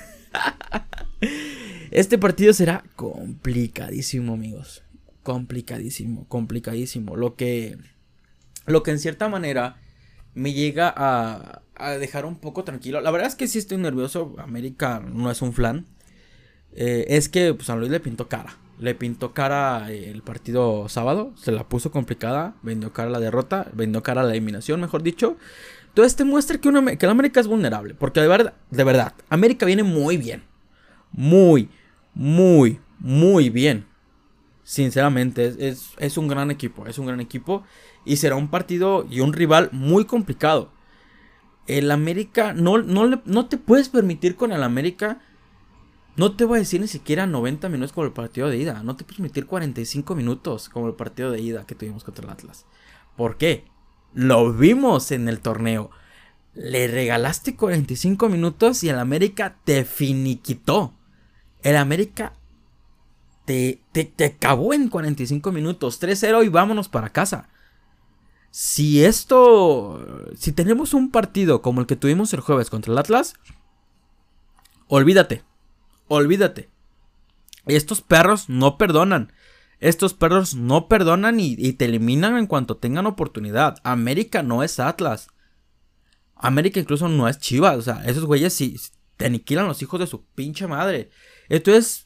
este 1.91 2.19
partido 2.19 2.53
será 2.53 2.85
complicadísimo, 2.97 4.35
amigos. 4.35 4.83
Complicadísimo, 5.23 6.27
complicadísimo. 6.29 7.17
Lo 7.17 7.37
que, 7.37 7.79
lo 8.67 8.83
que 8.83 8.91
en 8.91 8.99
cierta 8.99 9.29
manera 9.29 9.81
me 10.35 10.53
llega 10.53 10.93
a, 10.97 11.63
dejar 11.99 12.25
un 12.27 12.37
poco 12.37 12.65
tranquilo. 12.65 13.01
La 13.01 13.11
verdad 13.11 13.29
es 13.29 13.35
que 13.35 13.49
sí 13.49 13.59
estoy 13.59 13.79
nervioso. 13.79 14.35
América 14.39 15.01
no 15.01 15.31
es 15.31 15.43
un 15.43 15.53
flan. 15.53 15.87
Eh, 16.75 17.07
es 17.09 17.29
que 17.29 17.55
pues, 17.55 17.67
San 17.67 17.79
Luis 17.79 17.91
le 17.91 18.01
pintó 18.01 18.29
cara. 18.29 18.57
Le 18.79 18.95
pintó 18.95 19.33
cara 19.33 19.91
eh, 19.91 20.11
el 20.11 20.23
partido 20.23 20.89
sábado, 20.89 21.33
se 21.37 21.53
la 21.53 21.67
puso 21.67 21.91
complicada, 21.91 22.55
vendió 22.63 22.93
cara 22.93 23.09
la 23.09 23.21
derrota, 23.21 23.71
vendió 23.73 24.03
cara 24.03 24.23
la 24.23 24.33
eliminación, 24.33 24.81
mejor 24.81 25.03
dicho. 25.03 25.39
Entonces 25.89 26.15
te 26.15 26.25
muestra 26.25 26.59
que, 26.59 26.99
que 26.99 27.07
América 27.07 27.41
es 27.41 27.47
vulnerable, 27.47 27.95
porque 27.95 28.21
de 28.21 28.29
verdad, 28.29 28.55
de 28.71 28.85
verdad, 28.85 29.15
América 29.31 29.65
viene 29.65 29.83
muy 29.83 30.19
bien. 30.19 30.43
Muy, 31.13 31.71
muy, 32.13 32.81
muy 32.99 33.49
bien. 33.49 33.87
Sinceramente, 34.63 35.55
es, 35.59 35.93
es, 35.97 36.19
un 36.19 36.29
gran 36.29 36.51
equipo, 36.51 36.87
es 36.87 36.99
un 36.99 37.07
gran 37.07 37.21
equipo. 37.21 37.63
Y 38.07 38.17
será 38.17 38.37
un 38.37 38.49
partido 38.49 39.07
y 39.11 39.21
un 39.21 39.35
rival 39.35 39.69
muy 39.73 40.07
complicado. 40.07 40.71
El 41.67 41.91
América, 41.91 42.55
no, 42.55 42.79
no, 42.79 43.21
no 43.23 43.47
te 43.47 43.59
puedes 43.59 43.91
permitir 43.91 44.37
con 44.37 44.53
el 44.53 44.63
América 44.63 45.19
no 46.17 46.35
te 46.35 46.47
voy 46.47 46.57
a 46.57 46.61
decir 46.61 46.81
ni 46.81 46.89
siquiera 46.89 47.27
90 47.27 47.69
minutos 47.69 47.93
como 47.93 48.07
el 48.07 48.13
partido 48.13 48.49
de 48.49 48.57
ida. 48.57 48.83
No 48.83 48.97
te 48.97 49.05
puedes 49.05 49.21
meter 49.21 49.45
45 49.45 50.15
minutos 50.15 50.71
como 50.71 50.89
el 50.89 50.95
partido 50.95 51.31
de 51.31 51.41
ida 51.41 51.67
que 51.67 51.75
tuvimos 51.75 52.05
contra 52.05 52.25
el 52.25 52.31
Atlas. 52.31 52.65
¿Por 53.17 53.37
qué? 53.37 53.67
Lo 54.15 54.51
vimos 54.53 55.11
en 55.11 55.29
el 55.29 55.41
torneo. 55.41 55.91
Le 56.55 56.89
regalaste 56.89 57.55
45 57.55 58.31
minutos 58.31 58.83
y 58.83 58.89
el 58.89 58.99
América 58.99 59.57
te 59.65 59.85
finiquitó. 59.85 60.95
El 61.63 61.77
América 61.77 62.33
te, 63.45 63.83
te, 63.93 64.05
te 64.05 64.25
acabó 64.25 64.73
en 64.73 64.89
45 64.89 65.53
minutos. 65.53 66.01
3-0 66.01 66.47
y 66.47 66.49
vámonos 66.49 66.89
para 66.89 67.11
casa. 67.11 67.51
Si 68.59 69.05
esto. 69.05 70.33
Si 70.35 70.53
tenemos 70.53 70.95
un 70.95 71.11
partido 71.11 71.61
como 71.61 71.83
el 71.83 71.87
que 71.87 71.97
tuvimos 71.97 72.33
el 72.33 72.41
jueves 72.41 72.71
contra 72.71 72.93
el 72.93 72.99
Atlas. 72.99 73.35
Olvídate 74.89 75.45
olvídate. 76.09 76.71
Estos 77.67 78.01
perros 78.01 78.49
no 78.49 78.79
perdonan. 78.79 79.33
Estos 79.81 80.15
perros 80.15 80.55
no 80.55 80.89
perdonan 80.89 81.39
y, 81.41 81.73
te 81.75 81.85
eliminan 81.85 82.39
en 82.39 82.47
cuanto 82.47 82.77
tengan 82.77 83.07
oportunidad. 83.07 83.79
América 83.83 84.43
no 84.43 84.63
es 84.63 84.81
Atlas. 84.81 85.29
América 86.35 86.81
incluso 86.81 87.09
no 87.09 87.29
es 87.29 87.39
Chivas. 87.39 87.77
O 87.77 87.83
sea, 87.83 88.03
esos 88.07 88.25
güeyes 88.25 88.55
sí 88.55 88.77
te 89.17 89.27
aniquilan 89.27 89.67
los 89.67 89.83
hijos 89.83 90.01
de 90.01 90.07
su 90.07 90.25
pinche 90.25 90.67
madre. 90.67 91.11
Entonces, 91.49 92.06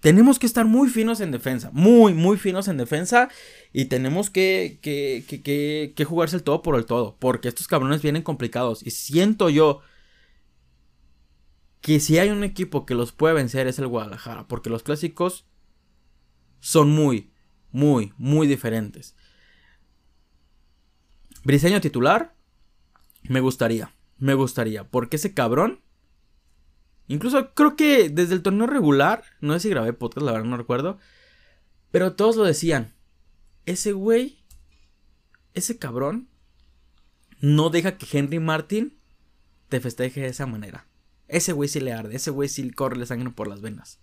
tenemos 0.00 0.38
que 0.38 0.46
estar 0.46 0.64
muy 0.64 0.88
finos 0.88 1.20
en 1.20 1.30
defensa. 1.30 1.70
Muy, 1.72 2.14
muy 2.14 2.36
finos 2.36 2.68
en 2.68 2.76
defensa. 2.76 3.28
Y 3.72 3.86
tenemos 3.86 4.30
que, 4.30 4.78
que, 4.80 5.24
que, 5.26 5.92
que 5.94 6.04
jugarse 6.04 6.36
el 6.36 6.42
todo 6.42 6.62
por 6.62 6.76
el 6.76 6.86
todo. 6.86 7.16
Porque 7.18 7.48
estos 7.48 7.68
cabrones 7.68 8.02
vienen 8.02 8.22
complicados. 8.22 8.86
Y 8.86 8.90
siento 8.90 9.50
yo 9.50 9.80
que 11.80 12.00
si 12.00 12.18
hay 12.18 12.30
un 12.30 12.44
equipo 12.44 12.86
que 12.86 12.94
los 12.94 13.12
puede 13.12 13.34
vencer 13.34 13.66
es 13.66 13.78
el 13.78 13.86
Guadalajara, 13.86 14.48
porque 14.48 14.70
los 14.70 14.82
clásicos 14.82 15.46
son 16.60 16.90
muy, 16.90 17.32
muy, 17.70 18.12
muy 18.16 18.46
diferentes. 18.46 19.16
Briseño 21.44 21.80
titular, 21.80 22.34
me 23.22 23.40
gustaría, 23.40 23.94
me 24.18 24.34
gustaría, 24.34 24.84
porque 24.84 25.16
ese 25.16 25.34
cabrón, 25.34 25.80
incluso 27.08 27.54
creo 27.54 27.76
que 27.76 28.08
desde 28.08 28.34
el 28.34 28.42
torneo 28.42 28.66
regular, 28.66 29.24
no 29.40 29.54
sé 29.54 29.60
si 29.60 29.68
grabé 29.70 29.92
podcast, 29.92 30.24
la 30.24 30.32
verdad 30.32 30.46
no 30.46 30.56
recuerdo, 30.56 30.98
pero 31.90 32.14
todos 32.14 32.36
lo 32.36 32.44
decían, 32.44 32.94
ese 33.66 33.92
güey, 33.92 34.44
ese 35.54 35.78
cabrón, 35.78 36.28
no 37.40 37.70
deja 37.70 37.98
que 37.98 38.06
Henry 38.18 38.38
Martin 38.38 38.98
te 39.68 39.80
festeje 39.80 40.20
de 40.20 40.28
esa 40.28 40.46
manera. 40.46 40.86
Ese 41.28 41.52
güey 41.52 41.68
sí 41.68 41.80
le 41.80 41.92
arde, 41.92 42.16
ese 42.16 42.30
güey 42.30 42.48
sí 42.48 42.70
corre 42.70 42.96
la 42.96 43.06
sangre 43.06 43.30
por 43.30 43.48
las 43.48 43.60
venas. 43.60 44.00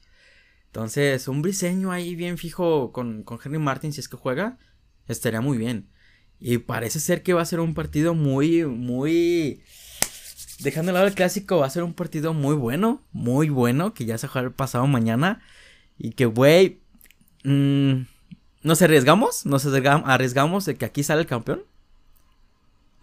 Entonces, 0.68 1.28
un 1.28 1.42
briseño 1.42 1.92
ahí 1.92 2.16
bien 2.16 2.38
fijo 2.38 2.92
con, 2.92 3.24
con 3.24 3.40
Henry 3.44 3.60
Martin, 3.60 3.94
si 3.94 4.02
es 4.02 4.10
que 4.10 4.18
juega, 4.18 4.60
estaría 5.08 5.42
muy 5.42 5.58
bien. 5.58 5.90
Y 6.40 6.58
parece 6.60 7.00
ser 7.00 7.24
que 7.24 7.34
va 7.34 7.42
a 7.42 7.46
ser 7.46 7.60
un 7.60 7.74
partido 7.74 8.14
muy, 8.14 8.66
muy... 8.66 9.64
Dejando 10.60 10.92
de 10.92 10.94
lado 10.94 11.08
el 11.08 11.16
clásico, 11.16 11.60
va 11.60 11.68
a 11.68 11.70
ser 11.70 11.84
un 11.84 11.94
partido 11.94 12.34
muy 12.34 12.56
bueno, 12.56 13.02
muy 13.12 13.50
bueno, 13.50 13.94
que 13.94 14.06
ya 14.06 14.18
se 14.18 14.28
juega 14.28 14.48
el 14.48 14.54
pasado 14.54 14.88
mañana. 14.88 15.42
Y 15.98 16.12
que, 16.12 16.26
güey, 16.26 16.80
mmm, 17.44 18.02
¿nos 18.64 18.82
arriesgamos? 18.82 19.46
¿Nos 19.46 19.66
arriesgamos 19.66 20.66
de 20.66 20.76
que 20.76 20.86
aquí 20.86 21.04
sale 21.04 21.22
el 21.22 21.28
campeón? 21.28 21.64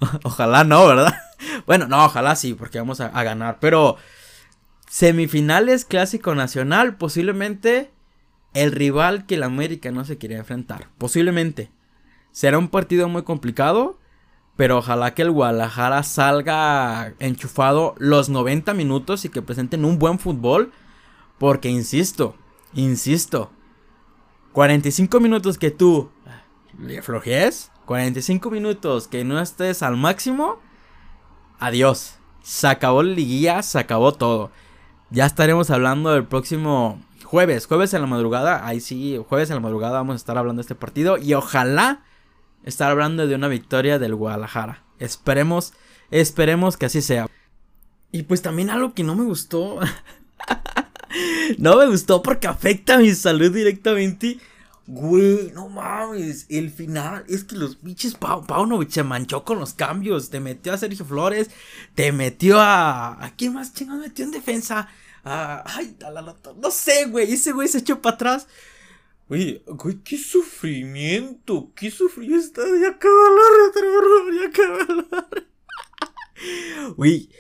ojalá 0.25 0.65
no, 0.65 0.87
¿verdad? 0.87 1.15
bueno, 1.67 1.87
no, 1.87 2.05
ojalá 2.05 2.37
sí, 2.37 2.55
porque 2.55 2.79
vamos 2.79 3.01
a, 3.01 3.09
ganar. 3.23 3.59
Pero 3.61 3.97
semifinales 4.89 5.85
clásico 5.85 6.35
nacional, 6.35 6.97
posiblemente 6.97 7.91
el 8.55 8.73
rival 8.73 9.27
que 9.27 9.37
el 9.37 9.43
América 9.43 9.91
no 9.91 10.05
se 10.05 10.19
quiere 10.19 10.37
enfrentar. 10.37 10.89
Posiblemente. 10.99 11.71
Será 12.33 12.59
un 12.59 12.69
partido 12.69 13.09
muy 13.09 13.23
complicado. 13.25 13.99
Pero 14.57 14.79
ojalá 14.79 15.15
que 15.15 15.23
el 15.23 15.31
Guadalajara 15.31 16.03
salga 16.03 17.15
enchufado 17.19 17.95
los 17.99 18.29
90 18.29 18.75
minutos 18.75 19.25
y 19.25 19.29
que 19.29 19.43
presenten 19.43 19.85
un 19.85 19.99
buen 19.99 20.19
fútbol. 20.19 20.73
Porque 21.39 21.69
insisto, 21.69 22.37
insisto. 22.75 23.51
45 24.53 25.21
minutos 25.21 25.57
que 25.59 25.71
tú 25.71 26.11
le 26.79 27.01
flojees 27.03 27.73
45 27.87 28.51
minutos 28.51 29.09
que 29.09 29.25
no 29.25 29.41
estés 29.41 29.83
al 29.83 29.97
máximo. 29.97 30.59
Adiós. 31.59 32.15
Se 32.43 32.67
acabó 32.67 33.03
la 33.03 33.13
liguilla, 33.13 33.63
se 33.63 33.79
acabó 33.79 34.13
todo. 34.13 34.51
Ya 35.11 35.27
estaremos 35.27 35.71
hablando 35.71 36.11
del 36.11 36.25
próximo 36.25 37.01
jueves. 37.25 37.67
Jueves 37.67 37.95
en 37.95 38.01
la 38.01 38.07
madrugada. 38.07 38.67
Ahí 38.67 38.81
sí, 38.81 39.21
jueves 39.29 39.51
en 39.51 39.57
la 39.57 39.61
madrugada 39.61 39.95
vamos 39.95 40.15
a 40.15 40.17
estar 40.17 40.39
hablando 40.39 40.61
de 40.61 40.63
este 40.63 40.75
partido. 40.75 41.19
Y 41.19 41.35
ojalá 41.35 42.03
estar 42.65 42.91
hablando 42.91 43.27
de 43.27 43.35
una 43.35 43.49
victoria 43.49 43.99
del 43.99 44.15
Guadalajara. 44.15 44.83
Esperemos, 44.99 45.73
esperemos 46.11 46.77
que 46.77 46.87
así 46.87 47.03
sea. 47.03 47.29
Y 48.13 48.25
pues 48.25 48.43
también 48.43 48.71
algo 48.71 48.95
que 48.95 49.05
no 49.05 49.15
me 49.15 49.25
gustó. 49.25 49.81
no 51.59 51.77
me 51.77 51.87
gustó 51.87 52.23
porque 52.23 52.47
afecta 52.47 52.95
a 52.95 52.99
mi 52.99 53.15
salud 53.15 53.53
directamente. 53.53 54.39
Güey, 54.87 55.53
no 55.55 55.69
mames, 55.69 56.47
el 56.49 56.71
final, 56.71 57.25
es 57.29 57.45
que 57.45 57.55
los 57.55 57.81
biches 57.83 58.15
Pau, 58.15 58.45
Paunovic 58.45 58.91
se 58.91 59.05
manchó 59.05 59.45
con 59.45 59.61
los 59.61 59.75
cambios, 59.75 60.29
te 60.29 60.41
metió 60.41 60.73
a 60.73 60.79
Sergio 60.79 61.05
Flores, 61.05 61.51
te 61.95 62.11
metió 62.11 62.61
a... 62.61 63.25
¿A 63.25 63.31
quién 63.37 63.55
más 63.55 63.73
chingados 63.73 64.03
metió 64.03 64.25
en 64.25 64.33
defensa? 64.33 64.89
ay, 65.25 65.97
no 66.61 66.71
sé, 66.73 67.07
güey, 67.07 67.33
ese 67.33 67.53
güey 67.53 67.69
se 67.69 67.79
echó 67.79 68.03
para 68.03 68.15
atrás. 68.15 68.49
Güey, 69.29 69.63
güey, 69.67 69.97
qué 70.05 70.19
sufrimiento, 70.19 71.73
qué 71.75 71.91
sufrimiento, 71.91 72.63
ya 72.77 72.89
acaba 72.89 73.31
la 73.31 74.41
ya 74.41 74.49
acaba 74.49 75.07
la 75.11 75.29
Güey, 76.97 77.31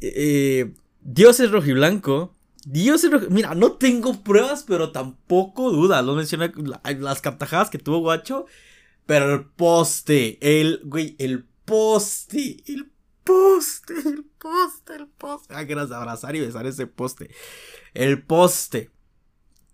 eh, 0.00 0.72
Dios 1.00 1.40
es 1.40 1.50
rojiblanco 1.50 2.34
Dios, 2.66 3.06
mira, 3.30 3.54
no 3.54 3.72
tengo 3.72 4.22
pruebas, 4.22 4.64
pero 4.66 4.92
tampoco 4.92 5.70
dudas. 5.70 6.04
Lo 6.04 6.14
mencioné 6.14 6.52
las 6.98 7.20
cartajadas 7.22 7.70
que 7.70 7.78
tuvo 7.78 8.00
Guacho. 8.00 8.46
Pero 9.06 9.34
el 9.34 9.44
poste, 9.44 10.38
el, 10.40 10.80
güey, 10.84 11.16
el 11.18 11.44
poste, 11.64 12.62
el 12.66 12.90
poste, 13.24 13.94
el 13.94 14.24
poste, 14.38 14.94
el 14.94 15.06
poste. 15.08 15.54
Ah, 15.54 15.66
quieras 15.66 15.90
abrazar 15.90 16.36
y 16.36 16.40
besar 16.40 16.66
ese 16.66 16.86
poste. 16.86 17.30
El 17.94 18.22
poste. 18.22 18.90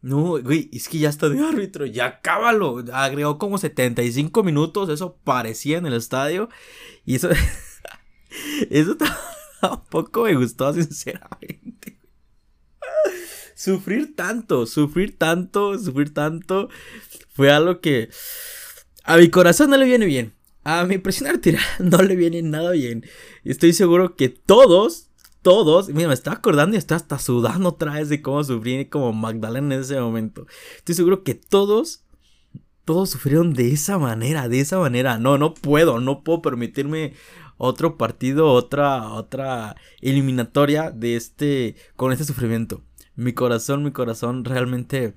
No, 0.06 0.40
güey, 0.40 0.70
es 0.72 0.88
que 0.88 1.00
ya 1.00 1.08
está 1.08 1.28
de 1.28 1.40
árbitro, 1.40 1.84
ya 1.84 2.20
cábalo. 2.20 2.84
Agregó 2.92 3.38
como 3.38 3.58
75 3.58 4.44
minutos, 4.44 4.88
eso 4.88 5.18
parecía 5.24 5.78
en 5.78 5.86
el 5.86 5.94
estadio. 5.94 6.48
Y 7.04 7.16
eso. 7.16 7.28
eso 8.70 8.96
tampoco 9.60 10.22
me 10.22 10.36
gustó, 10.36 10.72
sinceramente. 10.72 11.98
Sufrir 13.56 14.14
tanto, 14.14 14.64
sufrir 14.66 15.18
tanto, 15.18 15.76
sufrir 15.76 16.14
tanto. 16.14 16.68
Fue 17.34 17.50
algo 17.50 17.80
que. 17.80 18.08
A 19.02 19.16
mi 19.16 19.28
corazón 19.28 19.70
no 19.70 19.76
le 19.76 19.86
viene 19.86 20.06
bien. 20.06 20.34
A 20.62 20.84
mi 20.84 20.98
presión 20.98 21.30
arterial 21.30 21.64
no 21.80 22.00
le 22.00 22.14
viene 22.14 22.42
nada 22.42 22.70
bien. 22.70 23.04
Estoy 23.42 23.72
seguro 23.72 24.14
que 24.14 24.28
todos 24.28 25.10
todos, 25.46 25.90
mira, 25.90 26.09
me 26.09 26.14
estaba 26.14 26.38
acordando 26.38 26.74
y 26.74 26.78
estoy 26.78 26.96
hasta 26.96 27.20
sudando 27.20 27.68
otra 27.68 27.92
vez 27.92 28.09
de 28.09 28.20
cómo 28.20 28.42
sufrí 28.42 28.87
como 28.87 29.12
Magdalena 29.12 29.76
en 29.76 29.80
ese 29.82 30.00
momento. 30.00 30.44
Estoy 30.78 30.96
seguro 30.96 31.22
que 31.22 31.37
todos, 31.37 32.02
todos 32.85 33.11
sufrieron 33.11 33.52
de 33.52 33.70
esa 33.70 33.96
manera, 33.96 34.48
de 34.48 34.59
esa 34.59 34.80
manera. 34.80 35.18
No, 35.18 35.38
no 35.38 35.54
puedo, 35.54 36.00
no 36.00 36.24
puedo 36.24 36.42
permitirme 36.42 37.12
otro 37.59 37.96
partido, 37.96 38.50
otra, 38.50 39.12
otra 39.12 39.76
eliminatoria 40.00 40.90
de 40.90 41.14
este, 41.14 41.76
con 41.94 42.11
este 42.11 42.24
sufrimiento. 42.24 42.82
Mi 43.14 43.32
corazón, 43.32 43.85
mi 43.85 43.92
corazón 43.92 44.44
realmente 44.44 45.14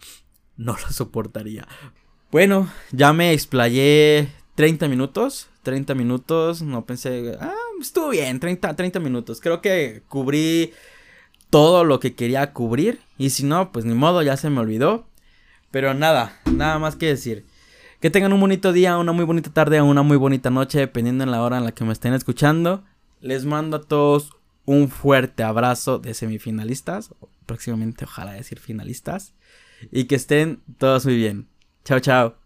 no 0.57 0.73
lo 0.73 0.91
soportaría. 0.91 1.67
Bueno, 2.31 2.71
ya 2.91 3.13
me 3.13 3.33
explayé 3.33 4.29
30 4.53 4.89
minutos. 4.89 5.49
30 5.63 5.95
minutos. 5.95 6.61
No 6.61 6.85
pensé. 6.85 7.35
Ah, 7.41 7.55
estuvo 7.81 8.09
bien. 8.09 8.39
30, 8.39 8.75
30 8.75 8.99
minutos. 8.99 9.41
Creo 9.41 9.61
que 9.61 10.03
cubrí 10.07 10.73
todo 11.49 11.83
lo 11.83 11.99
que 11.99 12.15
quería 12.15 12.53
cubrir. 12.53 12.99
Y 13.17 13.31
si 13.31 13.43
no, 13.43 13.71
pues 13.71 13.85
ni 13.85 13.93
modo, 13.93 14.21
ya 14.21 14.37
se 14.37 14.49
me 14.49 14.59
olvidó. 14.59 15.07
Pero 15.71 15.93
nada, 15.93 16.39
nada 16.51 16.79
más 16.79 16.95
que 16.95 17.07
decir. 17.07 17.45
Que 17.99 18.09
tengan 18.09 18.33
un 18.33 18.39
bonito 18.39 18.71
día, 18.71 18.97
una 18.97 19.11
muy 19.11 19.25
bonita 19.25 19.51
tarde 19.51 19.81
una 19.81 20.03
muy 20.03 20.17
bonita 20.17 20.49
noche, 20.49 20.79
dependiendo 20.79 21.23
en 21.23 21.31
la 21.31 21.41
hora 21.41 21.57
en 21.57 21.65
la 21.65 21.73
que 21.73 21.83
me 21.83 21.93
estén 21.93 22.13
escuchando. 22.13 22.85
Les 23.19 23.45
mando 23.45 23.77
a 23.77 23.81
todos 23.81 24.31
un 24.65 24.89
fuerte 24.89 25.43
abrazo 25.43 25.99
de 25.99 26.13
semifinalistas. 26.13 27.13
Próximamente, 27.45 28.05
ojalá 28.05 28.33
decir 28.33 28.59
finalistas. 28.59 29.33
Y 29.91 30.05
que 30.05 30.15
estén 30.15 30.61
todos 30.77 31.05
muy 31.05 31.17
bien. 31.17 31.47
Chao, 31.83 31.99
chao. 31.99 32.38